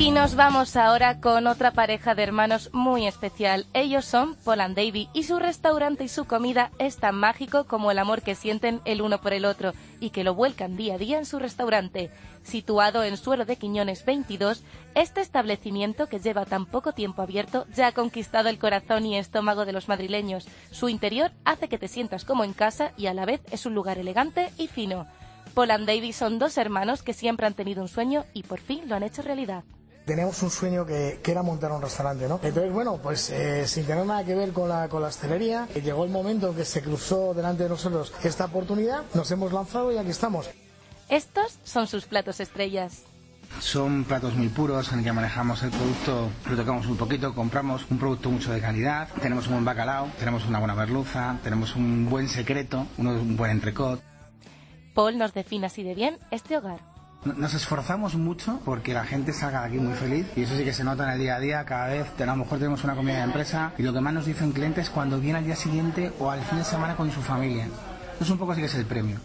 Y 0.00 0.12
nos 0.12 0.36
vamos 0.36 0.76
ahora 0.76 1.20
con 1.20 1.48
otra 1.48 1.72
pareja 1.72 2.14
de 2.14 2.22
hermanos 2.22 2.70
muy 2.72 3.08
especial. 3.08 3.66
Ellos 3.74 4.04
son 4.04 4.36
Paul 4.44 4.60
and 4.60 4.76
Davy 4.76 5.08
y 5.12 5.24
su 5.24 5.40
restaurante 5.40 6.04
y 6.04 6.08
su 6.08 6.24
comida 6.24 6.70
es 6.78 6.98
tan 6.98 7.16
mágico 7.16 7.64
como 7.64 7.90
el 7.90 7.98
amor 7.98 8.22
que 8.22 8.36
sienten 8.36 8.80
el 8.84 9.02
uno 9.02 9.20
por 9.20 9.32
el 9.32 9.44
otro 9.44 9.72
y 9.98 10.10
que 10.10 10.22
lo 10.22 10.36
vuelcan 10.36 10.76
día 10.76 10.94
a 10.94 10.98
día 10.98 11.18
en 11.18 11.26
su 11.26 11.40
restaurante. 11.40 12.12
Situado 12.44 13.02
en 13.02 13.16
Suelo 13.16 13.44
de 13.44 13.56
Quiñones 13.56 14.04
22, 14.04 14.62
este 14.94 15.20
establecimiento 15.20 16.06
que 16.06 16.20
lleva 16.20 16.46
tan 16.46 16.66
poco 16.66 16.92
tiempo 16.92 17.22
abierto 17.22 17.66
ya 17.74 17.88
ha 17.88 17.92
conquistado 17.92 18.48
el 18.48 18.60
corazón 18.60 19.04
y 19.04 19.18
estómago 19.18 19.64
de 19.64 19.72
los 19.72 19.88
madrileños. 19.88 20.46
Su 20.70 20.88
interior 20.88 21.32
hace 21.44 21.68
que 21.68 21.76
te 21.76 21.88
sientas 21.88 22.24
como 22.24 22.44
en 22.44 22.52
casa 22.52 22.92
y 22.96 23.06
a 23.06 23.14
la 23.14 23.26
vez 23.26 23.40
es 23.50 23.66
un 23.66 23.74
lugar 23.74 23.98
elegante 23.98 24.52
y 24.58 24.68
fino. 24.68 25.08
Paul 25.54 25.72
and 25.72 25.88
Davy 25.88 26.12
son 26.12 26.38
dos 26.38 26.56
hermanos 26.56 27.02
que 27.02 27.14
siempre 27.14 27.48
han 27.48 27.54
tenido 27.54 27.82
un 27.82 27.88
sueño 27.88 28.26
y 28.32 28.44
por 28.44 28.60
fin 28.60 28.88
lo 28.88 28.94
han 28.94 29.02
hecho 29.02 29.22
realidad. 29.22 29.64
Teníamos 30.08 30.42
un 30.42 30.50
sueño 30.50 30.84
que, 30.86 31.20
que 31.22 31.30
era 31.30 31.42
montar 31.42 31.70
un 31.70 31.82
restaurante, 31.82 32.26
¿no? 32.26 32.40
Entonces, 32.42 32.72
bueno, 32.72 32.96
pues 33.00 33.28
eh, 33.30 33.68
sin 33.68 33.84
tener 33.84 34.06
nada 34.06 34.24
que 34.24 34.34
ver 34.34 34.52
con 34.52 34.68
la, 34.68 34.88
con 34.88 35.02
la 35.02 35.08
hostelería, 35.08 35.68
eh, 35.74 35.82
llegó 35.82 36.04
el 36.04 36.10
momento 36.10 36.54
que 36.56 36.64
se 36.64 36.80
cruzó 36.82 37.34
delante 37.34 37.64
de 37.64 37.68
nosotros 37.68 38.12
esta 38.24 38.46
oportunidad, 38.46 39.02
nos 39.12 39.30
hemos 39.30 39.52
lanzado 39.52 39.92
y 39.92 39.98
aquí 39.98 40.10
estamos. 40.10 40.48
Estos 41.10 41.58
son 41.62 41.86
sus 41.86 42.06
platos 42.06 42.40
estrellas. 42.40 43.02
Son 43.60 44.04
platos 44.04 44.34
muy 44.34 44.48
puros 44.48 44.92
en 44.92 44.98
el 44.98 45.04
que 45.04 45.12
manejamos 45.12 45.62
el 45.62 45.70
producto, 45.70 46.28
lo 46.50 46.56
tocamos 46.56 46.86
un 46.86 46.96
poquito, 46.96 47.34
compramos 47.34 47.86
un 47.90 47.98
producto 47.98 48.30
mucho 48.30 48.52
de 48.52 48.60
calidad, 48.60 49.08
tenemos 49.22 49.46
un 49.46 49.54
buen 49.54 49.64
bacalao, 49.64 50.08
tenemos 50.18 50.46
una 50.46 50.58
buena 50.58 50.74
merluza, 50.74 51.38
tenemos 51.42 51.74
un 51.76 52.08
buen 52.10 52.28
secreto, 52.28 52.86
uno- 52.98 53.12
un 53.12 53.36
buen 53.36 53.50
entrecot. 53.52 54.02
Paul 54.94 55.16
nos 55.18 55.32
define 55.32 55.66
así 55.66 55.82
de 55.82 55.94
bien 55.94 56.18
este 56.30 56.56
hogar. 56.58 56.80
Nos 57.24 57.52
esforzamos 57.52 58.14
mucho 58.14 58.60
porque 58.64 58.94
la 58.94 59.04
gente 59.04 59.32
salga 59.32 59.62
de 59.62 59.66
aquí 59.66 59.78
muy 59.78 59.94
feliz 59.94 60.26
y 60.36 60.42
eso 60.42 60.56
sí 60.56 60.64
que 60.64 60.72
se 60.72 60.84
nota 60.84 61.04
en 61.04 61.10
el 61.10 61.18
día 61.18 61.36
a 61.36 61.40
día. 61.40 61.64
Cada 61.64 61.88
vez 61.88 62.06
a 62.20 62.26
lo 62.26 62.36
mejor 62.36 62.58
tenemos 62.58 62.84
una 62.84 62.94
comida 62.94 63.16
de 63.16 63.24
empresa 63.24 63.72
y 63.76 63.82
lo 63.82 63.92
que 63.92 64.00
más 64.00 64.14
nos 64.14 64.26
dicen 64.26 64.52
clientes 64.52 64.88
cuando 64.88 65.18
viene 65.18 65.38
al 65.38 65.44
día 65.44 65.56
siguiente 65.56 66.12
o 66.20 66.30
al 66.30 66.40
fin 66.42 66.58
de 66.58 66.64
semana 66.64 66.94
con 66.94 67.10
su 67.10 67.20
familia. 67.20 67.66
Eso 68.14 68.24
es 68.24 68.30
un 68.30 68.38
poco 68.38 68.52
así 68.52 68.60
que 68.60 68.66
es 68.66 68.74
el 68.76 68.86
premio. 68.86 69.18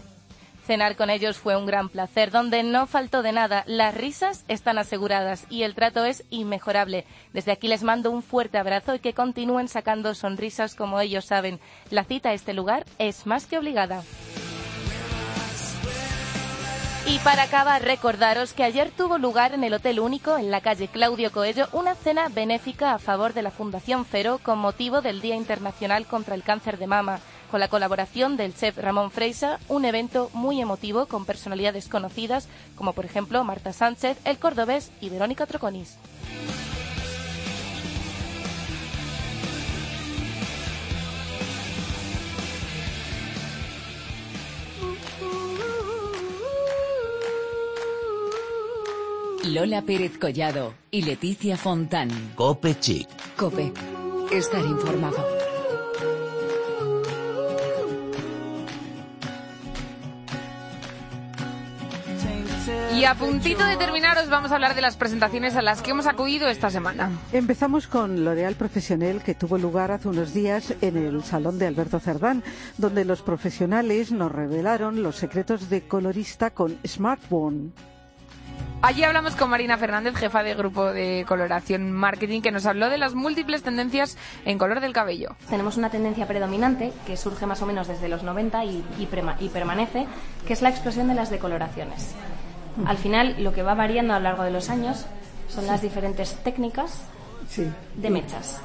Cenar 0.66 0.96
con 0.96 1.10
ellos 1.10 1.36
fue 1.36 1.56
un 1.56 1.66
gran 1.66 1.90
placer, 1.90 2.30
donde 2.30 2.62
no 2.62 2.86
faltó 2.86 3.22
de 3.22 3.32
nada. 3.32 3.64
Las 3.66 3.94
risas 3.94 4.44
están 4.48 4.78
aseguradas 4.78 5.44
y 5.50 5.62
el 5.62 5.74
trato 5.74 6.04
es 6.06 6.24
inmejorable. 6.30 7.04
Desde 7.34 7.52
aquí 7.52 7.68
les 7.68 7.82
mando 7.82 8.10
un 8.10 8.22
fuerte 8.22 8.56
abrazo 8.56 8.94
y 8.94 8.98
que 8.98 9.12
continúen 9.12 9.68
sacando 9.68 10.14
sonrisas 10.14 10.74
como 10.74 11.00
ellos 11.00 11.26
saben. 11.26 11.60
La 11.90 12.04
cita 12.04 12.30
a 12.30 12.34
este 12.34 12.54
lugar 12.54 12.86
es 12.98 13.26
más 13.26 13.46
que 13.46 13.58
obligada. 13.58 14.02
Y 17.06 17.18
para 17.18 17.42
acabar, 17.42 17.82
recordaros 17.82 18.54
que 18.54 18.64
ayer 18.64 18.90
tuvo 18.90 19.18
lugar 19.18 19.52
en 19.52 19.62
el 19.62 19.74
Hotel 19.74 20.00
Único, 20.00 20.38
en 20.38 20.50
la 20.50 20.62
calle 20.62 20.88
Claudio 20.88 21.30
Coello, 21.30 21.68
una 21.72 21.94
cena 21.94 22.30
benéfica 22.30 22.94
a 22.94 22.98
favor 22.98 23.34
de 23.34 23.42
la 23.42 23.50
Fundación 23.50 24.06
Fero 24.06 24.40
con 24.42 24.58
motivo 24.58 25.02
del 25.02 25.20
Día 25.20 25.36
Internacional 25.36 26.06
contra 26.06 26.34
el 26.34 26.42
Cáncer 26.42 26.78
de 26.78 26.86
Mama, 26.86 27.20
con 27.50 27.60
la 27.60 27.68
colaboración 27.68 28.38
del 28.38 28.54
chef 28.54 28.78
Ramón 28.78 29.10
Freisa, 29.10 29.58
un 29.68 29.84
evento 29.84 30.30
muy 30.32 30.62
emotivo 30.62 31.04
con 31.04 31.26
personalidades 31.26 31.88
conocidas 31.88 32.48
como 32.74 32.94
por 32.94 33.04
ejemplo 33.04 33.44
Marta 33.44 33.74
Sánchez, 33.74 34.16
El 34.24 34.38
Cordobés 34.38 34.90
y 35.02 35.10
Verónica 35.10 35.44
Troconis. 35.44 35.98
Lola 49.46 49.82
Pérez 49.82 50.16
Collado 50.16 50.72
y 50.90 51.02
Leticia 51.02 51.58
Fontán. 51.58 52.08
Cope 52.34 52.78
Chic. 52.80 53.06
Cope. 53.36 53.72
Estar 54.32 54.64
informado. 54.64 55.22
Y 62.96 63.04
a 63.04 63.14
puntito 63.16 63.62
de 63.64 63.76
terminar 63.76 64.16
os 64.16 64.30
vamos 64.30 64.50
a 64.50 64.54
hablar 64.54 64.74
de 64.74 64.80
las 64.80 64.96
presentaciones 64.96 65.56
a 65.56 65.62
las 65.62 65.82
que 65.82 65.90
hemos 65.90 66.06
acudido 66.06 66.48
esta 66.48 66.70
semana. 66.70 67.10
Empezamos 67.32 67.86
con 67.86 68.24
L'Oréal 68.24 68.54
Profesional 68.54 69.22
que 69.22 69.34
tuvo 69.34 69.58
lugar 69.58 69.90
hace 69.90 70.08
unos 70.08 70.32
días 70.32 70.74
en 70.80 70.96
el 70.96 71.22
Salón 71.22 71.58
de 71.58 71.66
Alberto 71.66 72.00
Cerdán, 72.00 72.42
donde 72.78 73.04
los 73.04 73.20
profesionales 73.20 74.10
nos 74.10 74.32
revelaron 74.32 75.02
los 75.02 75.16
secretos 75.16 75.68
de 75.68 75.82
colorista 75.86 76.50
con 76.50 76.78
Smartphone. 76.86 77.74
Allí 78.86 79.02
hablamos 79.02 79.34
con 79.34 79.48
Marina 79.48 79.78
Fernández, 79.78 80.14
jefa 80.14 80.42
de 80.42 80.54
grupo 80.54 80.92
de 80.92 81.24
coloración 81.26 81.90
marketing, 81.90 82.42
que 82.42 82.52
nos 82.52 82.66
habló 82.66 82.90
de 82.90 82.98
las 82.98 83.14
múltiples 83.14 83.62
tendencias 83.62 84.18
en 84.44 84.58
color 84.58 84.80
del 84.80 84.92
cabello. 84.92 85.36
Tenemos 85.48 85.78
una 85.78 85.88
tendencia 85.88 86.26
predominante 86.28 86.92
que 87.06 87.16
surge 87.16 87.46
más 87.46 87.62
o 87.62 87.66
menos 87.66 87.88
desde 87.88 88.08
los 88.10 88.22
90 88.22 88.62
y, 88.66 88.84
y 88.98 89.06
prema- 89.06 89.36
y 89.40 89.48
permanece, 89.48 90.06
que 90.46 90.52
es 90.52 90.60
la 90.60 90.68
explosión 90.68 91.08
de 91.08 91.14
las 91.14 91.30
decoloraciones. 91.30 92.14
Al 92.84 92.98
final, 92.98 93.36
lo 93.42 93.54
que 93.54 93.62
va 93.62 93.74
variando 93.74 94.12
a 94.12 94.18
lo 94.18 94.24
largo 94.24 94.42
de 94.42 94.50
los 94.50 94.68
años 94.68 95.06
son 95.48 95.66
las 95.66 95.80
diferentes 95.80 96.34
técnicas 96.42 97.04
de 97.96 98.10
mechas. 98.10 98.60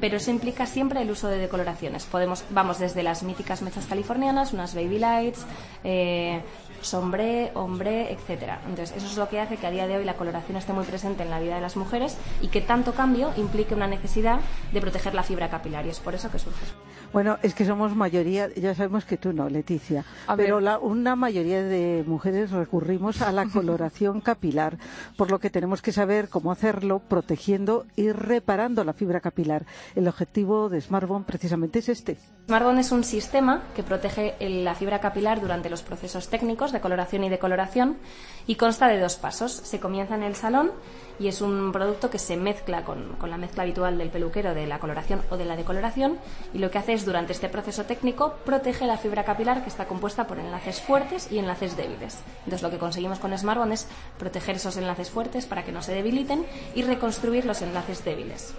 Pero 0.00 0.18
eso 0.18 0.30
implica 0.30 0.66
siempre 0.66 1.02
el 1.02 1.10
uso 1.10 1.26
de 1.28 1.38
decoloraciones. 1.38 2.04
Podemos, 2.06 2.44
vamos 2.50 2.78
desde 2.78 3.02
las 3.02 3.24
míticas 3.24 3.60
mechas 3.60 3.86
californianas, 3.86 4.52
unas 4.52 4.72
baby 4.74 5.00
lights, 5.00 5.44
eh, 5.82 6.40
sombré, 6.82 7.50
hombre, 7.54 8.12
etcétera. 8.12 8.60
Entonces, 8.68 8.96
eso 8.96 9.06
es 9.06 9.16
lo 9.16 9.28
que 9.28 9.40
hace 9.40 9.56
que 9.56 9.66
a 9.66 9.70
día 9.70 9.86
de 9.86 9.96
hoy 9.96 10.04
la 10.04 10.14
coloración 10.14 10.56
esté 10.56 10.72
muy 10.72 10.84
presente 10.84 11.22
en 11.22 11.30
la 11.30 11.40
vida 11.40 11.54
de 11.54 11.60
las 11.60 11.76
mujeres 11.76 12.16
y 12.40 12.48
que 12.48 12.60
tanto 12.60 12.92
cambio 12.92 13.30
implique 13.36 13.74
una 13.74 13.86
necesidad 13.86 14.40
de 14.72 14.80
proteger 14.80 15.14
la 15.14 15.22
fibra 15.22 15.48
capilar. 15.50 15.86
Y 15.86 15.90
es 15.90 16.00
por 16.00 16.14
eso 16.14 16.30
que 16.30 16.38
surge. 16.38 16.64
Bueno, 17.12 17.38
es 17.42 17.54
que 17.54 17.64
somos 17.64 17.94
mayoría, 17.96 18.48
ya 18.54 18.74
sabemos 18.74 19.04
que 19.04 19.16
tú 19.16 19.32
no, 19.32 19.48
Leticia, 19.48 20.04
A 20.28 20.36
pero 20.36 20.60
la- 20.60 20.78
una 20.78 21.16
mayoría 21.16 21.60
de 21.62 22.04
mujeres 22.06 22.52
recurrimos 22.52 23.20
a 23.20 23.32
la 23.32 23.46
coloración 23.46 24.20
capilar, 24.20 24.78
por 25.16 25.30
lo 25.30 25.40
que 25.40 25.50
tenemos 25.50 25.82
que 25.82 25.90
saber 25.92 26.28
cómo 26.28 26.52
hacerlo 26.52 27.00
protegiendo 27.00 27.84
y 27.96 28.12
reparando 28.12 28.84
la 28.84 28.92
fibra 28.92 29.20
capilar. 29.20 29.66
El 29.96 30.06
objetivo 30.06 30.68
de 30.68 30.80
Smartphone 30.80 31.24
precisamente 31.24 31.80
es 31.80 31.88
este. 31.88 32.16
Smartbond 32.46 32.78
es 32.78 32.92
un 32.92 33.02
sistema 33.04 33.62
que 33.74 33.82
protege 33.82 34.34
la 34.40 34.74
fibra 34.74 35.00
capilar 35.00 35.40
durante 35.40 35.68
los 35.70 35.82
procesos 35.82 36.28
técnicos 36.28 36.69
de 36.72 36.80
coloración 36.80 37.24
y 37.24 37.28
decoloración 37.28 37.98
y 38.46 38.56
consta 38.56 38.88
de 38.88 38.98
dos 38.98 39.16
pasos. 39.16 39.52
Se 39.52 39.80
comienza 39.80 40.14
en 40.14 40.22
el 40.22 40.34
salón 40.34 40.72
y 41.18 41.28
es 41.28 41.42
un 41.42 41.70
producto 41.72 42.10
que 42.10 42.18
se 42.18 42.36
mezcla 42.36 42.84
con, 42.84 43.16
con 43.16 43.30
la 43.30 43.36
mezcla 43.36 43.62
habitual 43.62 43.98
del 43.98 44.10
peluquero 44.10 44.54
de 44.54 44.66
la 44.66 44.78
coloración 44.78 45.22
o 45.30 45.36
de 45.36 45.44
la 45.44 45.56
decoloración 45.56 46.18
y 46.54 46.58
lo 46.58 46.70
que 46.70 46.78
hace 46.78 46.94
es 46.94 47.04
durante 47.04 47.32
este 47.32 47.48
proceso 47.48 47.84
técnico 47.84 48.34
protege 48.44 48.86
la 48.86 48.96
fibra 48.96 49.24
capilar 49.24 49.62
que 49.62 49.68
está 49.68 49.86
compuesta 49.86 50.26
por 50.26 50.38
enlaces 50.38 50.80
fuertes 50.80 51.30
y 51.30 51.38
enlaces 51.38 51.76
débiles. 51.76 52.18
Entonces 52.38 52.62
lo 52.62 52.70
que 52.70 52.78
conseguimos 52.78 53.18
con 53.18 53.36
Smartbond 53.36 53.72
es 53.72 53.86
proteger 54.18 54.56
esos 54.56 54.76
enlaces 54.76 55.10
fuertes 55.10 55.46
para 55.46 55.64
que 55.64 55.72
no 55.72 55.82
se 55.82 55.92
debiliten 55.92 56.46
y 56.74 56.82
reconstruir 56.82 57.44
los 57.44 57.62
enlaces 57.62 58.04
débiles. 58.04 58.54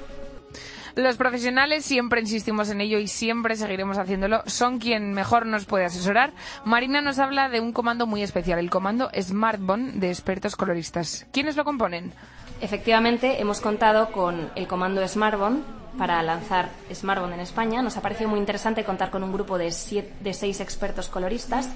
Los 0.96 1.18
profesionales, 1.18 1.86
siempre 1.86 2.22
insistimos 2.22 2.70
en 2.70 2.82
ello 2.82 3.00
y 3.00 3.08
siempre 3.08 3.56
seguiremos 3.56 3.98
haciéndolo, 3.98 4.44
son 4.46 4.80
quien 4.80 5.14
mejor 5.14 5.46
nos 5.46 5.66
puede 5.66 5.86
asesorar. 5.86 6.32
Marina 6.66 7.02
nos 7.02 7.20
habla 7.20 7.50
de 7.50 7.60
un 7.60 7.72
comando 7.74 8.08
muy 8.08 8.24
especial, 8.24 8.60
el 8.60 8.70
comando 8.70 9.10
Smartbond 9.20 9.94
de 9.96 10.10
expertos 10.10 10.56
coloristas. 10.56 11.26
¿Quiénes 11.32 11.56
lo 11.56 11.64
componen? 11.64 12.12
Efectivamente, 12.62 13.42
hemos 13.42 13.60
contado 13.60 14.12
con 14.12 14.52
el 14.56 14.68
comando 14.68 15.06
Smartbond 15.08 15.64
para 15.98 16.22
lanzar 16.24 16.70
Smartbond 16.94 17.34
en 17.34 17.40
España. 17.40 17.82
Nos 17.82 17.98
ha 17.98 18.02
parecido 18.02 18.30
muy 18.30 18.40
interesante 18.40 18.84
contar 18.84 19.10
con 19.10 19.24
un 19.24 19.34
grupo 19.34 19.58
de, 19.58 19.72
seis 19.72 20.60
expertos 20.60 21.10
coloristas 21.10 21.70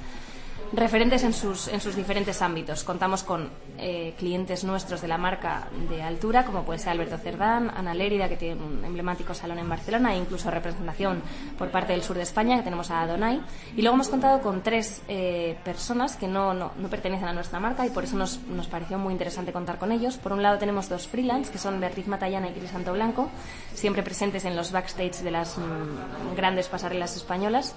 referentes 0.74 1.24
en 1.24 1.34
sus, 1.34 1.68
en 1.68 1.82
sus 1.82 1.96
diferentes 1.96 2.42
ámbitos. 2.42 2.84
Contamos 2.84 3.24
con 3.24 3.50
eh, 3.78 4.14
clientes 4.18 4.64
nuestros 4.64 5.02
de 5.02 5.08
la 5.08 5.18
marca 5.18 5.68
de 5.90 6.02
altura, 6.02 6.46
como 6.46 6.64
puede 6.64 6.80
ser 6.80 6.90
Alberto 6.90 7.18
Cerdán, 7.18 7.72
Ana 7.76 7.94
Lérida, 7.94 8.30
que 8.30 8.38
tiene 8.38 8.62
un 8.62 8.84
emblemático 8.84 9.34
salón 9.34 9.60
en 9.60 9.70
Barcelona, 9.70 10.14
e 10.14 10.18
incluso 10.18 10.50
representación 10.52 11.22
por 11.58 11.70
parte 11.72 11.94
del 11.94 12.04
sur 12.04 12.16
de 12.16 12.24
España, 12.24 12.58
que 12.58 12.64
tenemos 12.64 12.92
a 12.92 13.02
Adonai. 13.02 13.42
Y 13.76 13.82
luego 13.82 13.96
hemos 13.96 14.10
contado 14.10 14.42
con 14.42 14.62
tres 14.62 15.02
eh, 15.08 15.58
personas 15.64 16.16
que 16.16 16.28
no, 16.28 16.54
no, 16.54 16.72
no 16.78 16.90
pertenecen 16.90 17.28
a 17.28 17.34
nuestra 17.34 17.60
marca 17.60 17.86
y 17.86 17.90
por 17.90 18.04
eso 18.04 18.18
nos, 18.18 18.40
nos 18.44 18.68
pareció 18.68 18.98
muy 18.98 19.14
interesante 19.14 19.52
contar 19.52 19.78
con 19.78 19.92
ellos. 19.92 20.18
Por 20.18 20.34
un 20.34 20.42
lado 20.42 20.58
tenemos 20.58 20.90
dos 20.90 21.08
freelance, 21.08 21.52
que 21.52 21.58
son 21.58 21.80
Beatriz 21.80 22.08
Matallana 22.08 22.50
y 22.50 22.54
Crisanto 22.54 22.94
Blanco, 22.94 23.30
siempre 23.74 24.04
presentes 24.04 24.46
en 24.46 24.56
los 24.56 24.72
backstage 24.72 25.22
de 25.22 25.32
las 25.32 25.58
mm, 25.58 26.36
grandes 26.36 26.68
pasarelas 26.68 27.16
españolas 27.16 27.76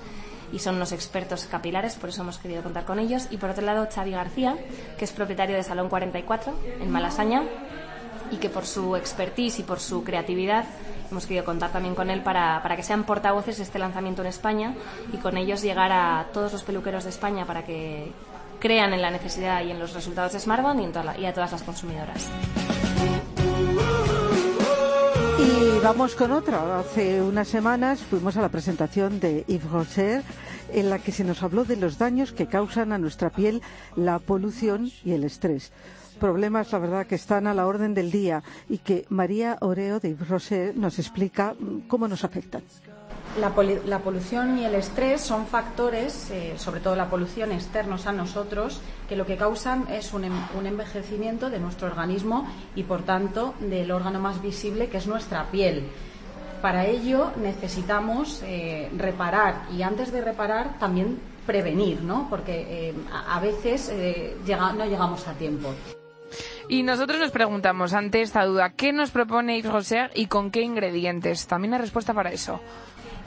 y 0.53 0.59
son 0.59 0.77
unos 0.77 0.93
expertos 0.93 1.45
capilares, 1.45 1.97
por 1.97 2.11
eso 2.11 2.23
hemos 2.23 2.39
querido 2.39 2.63
contar 2.63 2.85
con 2.85 2.99
ellos. 2.99 3.29
Y 3.31 3.37
por 3.37 3.51
otro 3.51 3.65
lado, 3.65 3.87
Xavi 3.93 4.13
García, 4.13 4.57
que 4.99 5.05
es 5.05 5.13
propietario 5.13 5.57
de 5.57 5.63
Salón 5.63 5.89
44 5.89 6.55
en 6.81 6.91
Malasaña 6.91 7.43
y 8.31 8.37
que 8.37 8.51
por 8.51 8.67
su 8.67 8.97
expertise 8.97 9.61
y 9.61 9.63
por 9.63 9.81
su 9.81 10.05
creatividad 10.05 10.65
hemos 11.11 11.27
querido 11.27 11.45
contar 11.45 11.73
también 11.73 11.95
con 11.95 12.11
él 12.11 12.23
para, 12.23 12.63
para 12.63 12.77
que 12.77 12.83
sean 12.83 13.05
portavoces 13.05 13.57
de 13.57 13.63
este 13.63 13.79
lanzamiento 13.79 14.23
en 14.23 14.29
España 14.29 14.75
y 15.13 15.17
con 15.17 15.37
ellos 15.39 15.63
llegar 15.63 15.91
a 15.93 16.27
todos 16.33 16.53
los 16.53 16.63
peluqueros 16.63 17.05
de 17.05 17.11
España 17.11 17.47
para 17.47 17.65
que 17.65 18.13
crean 18.59 18.93
en 18.93 19.03
la 19.03 19.11
necesidad 19.11 19.63
y 19.63 19.71
en 19.71 19.79
los 19.79 19.95
resultados 19.95 20.33
de 20.33 20.41
Smartband 20.41 20.81
y, 20.81 20.85
en 20.85 20.93
toda 20.93 21.19
y 21.19 21.25
a 21.25 21.33
todas 21.33 21.53
las 21.53 21.63
consumidoras. 21.63 22.29
Y 25.61 25.81
vamos 25.81 26.15
con 26.15 26.31
otra. 26.31 26.79
Hace 26.79 27.21
unas 27.21 27.49
semanas 27.49 28.01
fuimos 28.01 28.37
a 28.37 28.43
la 28.43 28.49
presentación 28.49 29.19
de 29.19 29.45
Yves 29.49 29.69
Rocher 29.69 30.23
en 30.73 30.89
la 30.89 31.01
que 31.01 31.11
se 31.11 31.25
nos 31.25 31.43
habló 31.43 31.65
de 31.65 31.75
los 31.75 31.99
daños 31.99 32.31
que 32.33 32.47
causan 32.47 32.93
a 32.93 32.99
nuestra 32.99 33.31
piel 33.31 33.61
la 33.97 34.21
polución 34.21 34.89
y 35.05 35.13
el 35.13 35.25
estrés. 35.25 35.73
Problemas, 36.21 36.71
la 36.71 36.79
verdad, 36.79 37.07
que 37.07 37.17
están 37.17 37.49
a 37.49 37.55
la 37.55 37.67
orden 37.67 37.93
del 37.93 38.13
día 38.13 38.45
y 38.69 38.79
que 38.79 39.05
María 39.09 39.57
Oreo 39.61 39.99
de 39.99 40.15
Rocher 40.15 40.77
nos 40.77 41.01
explica 41.01 41.55
mm, 41.59 41.89
cómo 41.89 42.07
nos 42.07 42.23
afectan. 42.23 42.63
La, 43.39 43.53
la 43.87 43.99
polución 44.01 44.59
y 44.59 44.65
el 44.65 44.75
estrés 44.75 45.21
son 45.21 45.47
factores, 45.47 46.31
eh, 46.31 46.55
sobre 46.57 46.81
todo 46.81 46.97
la 46.97 47.09
polución 47.09 47.53
externos 47.53 48.07
a 48.07 48.13
nosotros, 48.13 48.81
que 49.09 49.17
lo 49.17 49.27
que 49.27 49.37
causan 49.37 49.87
es 49.91 50.13
un, 50.13 50.25
em- 50.25 50.47
un 50.59 50.67
envejecimiento 50.67 51.49
de 51.49 51.59
nuestro 51.59 51.87
organismo 51.87 52.49
y, 52.75 52.83
por 52.83 53.03
tanto, 53.03 53.55
del 53.61 53.91
órgano 53.91 54.19
más 54.19 54.43
visible, 54.43 54.89
que 54.89 54.99
es 54.99 55.07
nuestra 55.07 55.51
piel. 55.51 55.89
Para 56.61 56.87
ello 56.87 57.31
necesitamos 57.37 58.43
eh, 58.45 58.91
reparar 58.97 59.67
y 59.77 59.83
antes 59.83 60.11
de 60.11 60.21
reparar 60.21 60.79
también 60.79 61.21
prevenir, 61.47 62.03
¿no? 62.03 62.27
Porque 62.29 62.89
eh, 62.89 62.95
a, 63.29 63.39
veces 63.41 63.93
no 64.77 64.85
llegamos 64.85 65.27
a 65.29 65.33
tiempo. 65.35 65.73
Y 66.69 66.83
nosotros 66.83 67.19
nos 67.19 67.31
preguntamos 67.31 67.95
ante 67.95 68.21
esta 68.21 68.45
duda, 68.45 68.71
¿qué 68.71 68.93
nos 68.93 69.11
propone 69.11 69.57
Yves 69.57 69.73
Roser 69.73 70.11
y 70.15 70.27
con 70.27 70.51
qué 70.51 70.61
ingredientes? 70.61 71.47
También 71.47 71.73
hay 71.73 71.81
respuesta 71.81 72.13
para 72.13 72.31
eso. 72.31 72.61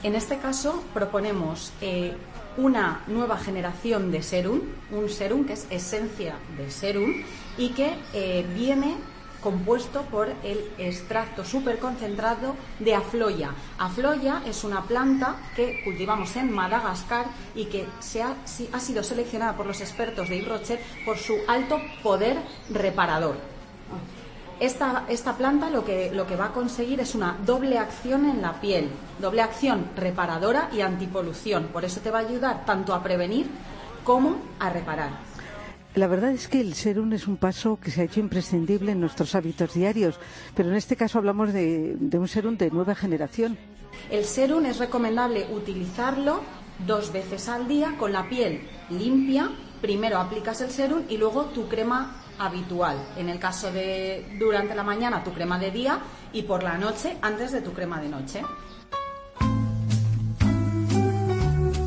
En 0.02 0.14
este 0.16 0.38
caso 0.38 0.82
proponemos 0.92 1.72
eh, 1.80 2.14
una 2.56 3.02
nueva 3.06 3.38
generación 3.38 4.10
de 4.10 4.22
serum, 4.22 4.60
un 4.90 5.08
serum 5.08 5.44
que 5.44 5.52
es 5.54 5.66
esencia 5.70 6.34
de 6.56 6.70
serum 6.70 7.12
y 7.56 7.70
que 7.70 7.94
eh, 8.12 8.44
viene 8.54 8.96
compuesto 9.40 10.02
por 10.02 10.28
el 10.44 10.70
extracto 10.78 11.44
superconcentrado 11.44 12.54
de 12.78 12.94
afloya. 12.94 13.50
Afloya 13.78 14.42
es 14.46 14.62
una 14.64 14.82
planta 14.82 15.36
que 15.56 15.82
cultivamos 15.84 16.34
en 16.36 16.52
Madagascar 16.52 17.26
y 17.54 17.64
que 17.66 17.86
se 18.00 18.22
ha, 18.22 18.36
si- 18.44 18.68
ha 18.72 18.78
sido 18.78 19.02
seleccionada 19.02 19.56
por 19.56 19.66
los 19.66 19.80
expertos 19.80 20.28
de 20.28 20.40
Yves 20.42 20.78
por 21.04 21.18
su 21.18 21.34
alto 21.48 21.80
poder 22.04 22.36
reparador. 22.70 23.34
Esta, 24.62 25.06
esta 25.08 25.36
planta 25.36 25.70
lo 25.70 25.84
que, 25.84 26.12
lo 26.12 26.24
que 26.24 26.36
va 26.36 26.46
a 26.46 26.52
conseguir 26.52 27.00
es 27.00 27.16
una 27.16 27.36
doble 27.44 27.78
acción 27.78 28.26
en 28.26 28.40
la 28.40 28.60
piel, 28.60 28.90
doble 29.20 29.42
acción 29.42 29.86
reparadora 29.96 30.70
y 30.72 30.82
antipolución. 30.82 31.70
Por 31.72 31.84
eso 31.84 32.00
te 32.00 32.12
va 32.12 32.20
a 32.20 32.28
ayudar 32.28 32.64
tanto 32.64 32.94
a 32.94 33.02
prevenir 33.02 33.48
como 34.04 34.36
a 34.60 34.70
reparar. 34.70 35.10
La 35.96 36.06
verdad 36.06 36.30
es 36.30 36.46
que 36.46 36.60
el 36.60 36.74
serum 36.74 37.12
es 37.12 37.26
un 37.26 37.38
paso 37.38 37.76
que 37.82 37.90
se 37.90 38.02
ha 38.02 38.04
hecho 38.04 38.20
imprescindible 38.20 38.92
en 38.92 39.00
nuestros 39.00 39.34
hábitos 39.34 39.74
diarios, 39.74 40.20
pero 40.54 40.68
en 40.68 40.76
este 40.76 40.94
caso 40.94 41.18
hablamos 41.18 41.52
de, 41.52 41.96
de 41.98 42.18
un 42.20 42.28
serum 42.28 42.56
de 42.56 42.70
nueva 42.70 42.94
generación. 42.94 43.58
El 44.12 44.24
serum 44.24 44.64
es 44.66 44.78
recomendable 44.78 45.44
utilizarlo 45.52 46.40
dos 46.86 47.12
veces 47.12 47.48
al 47.48 47.66
día 47.66 47.96
con 47.98 48.12
la 48.12 48.28
piel 48.28 48.60
limpia. 48.90 49.50
Primero 49.80 50.18
aplicas 50.18 50.60
el 50.60 50.70
serum 50.70 51.02
y 51.08 51.16
luego 51.16 51.46
tu 51.46 51.66
crema 51.66 52.21
habitual. 52.38 52.96
En 53.16 53.28
el 53.28 53.38
caso 53.38 53.72
de 53.72 54.36
durante 54.38 54.74
la 54.74 54.82
mañana 54.82 55.24
tu 55.24 55.32
crema 55.32 55.58
de 55.58 55.70
día 55.70 55.98
y 56.32 56.42
por 56.42 56.62
la 56.62 56.78
noche 56.78 57.16
antes 57.22 57.52
de 57.52 57.60
tu 57.60 57.72
crema 57.72 58.00
de 58.00 58.08
noche. 58.08 58.42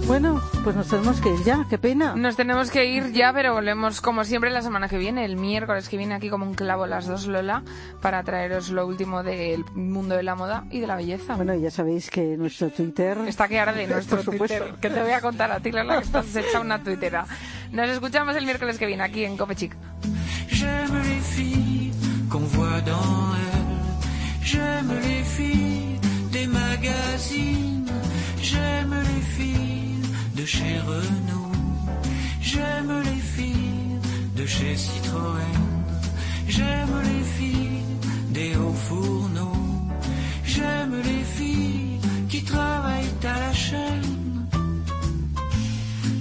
Bueno, 0.07 0.39
pues 0.63 0.75
nos 0.75 0.87
tenemos 0.87 1.19
que 1.19 1.29
ir 1.29 1.43
ya, 1.43 1.65
qué 1.67 1.79
pena. 1.79 2.15
Nos 2.15 2.35
tenemos 2.35 2.69
que 2.69 2.85
ir 2.85 3.11
ya, 3.11 3.33
pero 3.33 3.53
volvemos 3.53 4.01
como 4.01 4.23
siempre 4.23 4.51
la 4.51 4.61
semana 4.61 4.87
que 4.87 4.99
viene, 4.99 5.25
el 5.25 5.35
miércoles 5.35 5.89
que 5.89 5.97
viene 5.97 6.13
aquí 6.13 6.29
como 6.29 6.45
un 6.45 6.53
clavo 6.53 6.85
las 6.85 7.07
dos 7.07 7.25
Lola, 7.25 7.63
para 8.01 8.23
traeros 8.23 8.69
lo 8.69 8.85
último 8.85 9.23
del 9.23 9.65
mundo 9.73 10.15
de 10.15 10.21
la 10.21 10.35
moda 10.35 10.65
y 10.69 10.79
de 10.79 10.85
la 10.87 10.95
belleza. 10.95 11.35
Bueno, 11.35 11.55
ya 11.55 11.71
sabéis 11.71 12.11
que 12.11 12.37
nuestro 12.37 12.69
Twitter... 12.69 13.17
Está 13.27 13.47
que 13.47 13.59
arde 13.59 13.87
nuestro 13.91 14.17
Por 14.17 14.25
supuesto. 14.33 14.57
Twitter, 14.59 14.79
que 14.79 14.89
te 14.91 15.01
voy 15.01 15.11
a 15.11 15.21
contar 15.21 15.51
a 15.51 15.59
ti, 15.59 15.71
Lola, 15.71 15.97
que 15.97 16.03
estás 16.05 16.35
hecha 16.35 16.59
una 16.59 16.83
tuitera. 16.83 17.25
Nos 17.71 17.89
escuchamos 17.89 18.35
el 18.35 18.45
miércoles 18.45 18.77
que 18.77 18.85
viene 18.85 19.03
aquí 19.03 19.25
en 19.25 19.35
Cope 19.37 19.55
Chic. 19.55 19.75
J'aime 20.49 21.01
les 21.03 21.21
filles 21.21 21.91
qu'on 22.29 22.45
voit 22.55 22.79
dans 22.81 23.33
elle. 23.35 24.43
J'aime 24.43 24.93
les 25.01 25.23
filles 25.23 25.99
des 26.31 26.47
magazines. 26.47 27.64
Chez 30.45 30.77
Renault. 30.79 31.51
J'aime 32.39 33.01
les 33.03 33.21
filles 33.36 33.99
de 34.36 34.45
chez 34.45 34.75
Citroën. 34.75 35.58
J'aime 36.47 37.01
les 37.03 37.23
filles 37.36 37.84
des 38.29 38.55
hauts 38.55 38.79
fourneaux. 38.88 39.89
J'aime 40.43 41.01
les 41.03 41.23
filles 41.36 41.99
qui 42.29 42.43
travaillent 42.43 43.17
à 43.23 43.39
la 43.39 43.53
chaîne. 43.53 44.47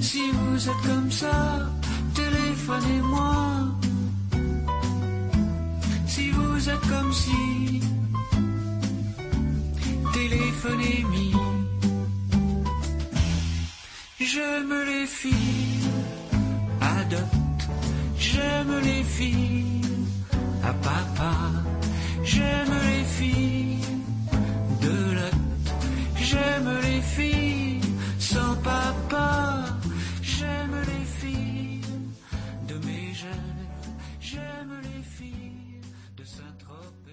Si 0.01 0.23
vous 0.31 0.69
êtes 0.71 0.83
comme 0.87 1.11
ça, 1.11 1.71
téléphonez-moi. 2.15 3.35
Si 6.07 6.31
vous 6.31 6.71
êtes 6.71 6.87
comme 6.89 7.13
si, 7.13 7.83
téléphonez-moi. 10.15 11.54
J'aime 14.35 14.75
les 14.85 15.07
filles, 15.07 15.91
adopte. 16.81 17.69
J'aime 18.19 18.81
les 18.83 19.05
filles, 19.05 19.81
à 20.61 20.71
ah, 20.71 20.75
papa. 20.83 21.35
J'aime 22.25 22.75
les 22.91 23.05
filles, 23.05 23.79
de 24.83 24.97
lot. 25.19 25.39
J'aime 26.17 26.71
les 26.83 27.01
filles, 27.01 27.81
sans 28.19 28.57
papa. 28.57 29.67
J'aime 30.21 30.79
les 30.91 31.07
filles, 31.21 31.81
de 32.67 32.75
mes 32.87 33.15
jeunes. 33.15 33.67
J'aime 34.21 34.75
les 34.83 35.03
filles, 35.17 35.81
de 36.17 36.25
Saint-Tropez. 36.25 37.04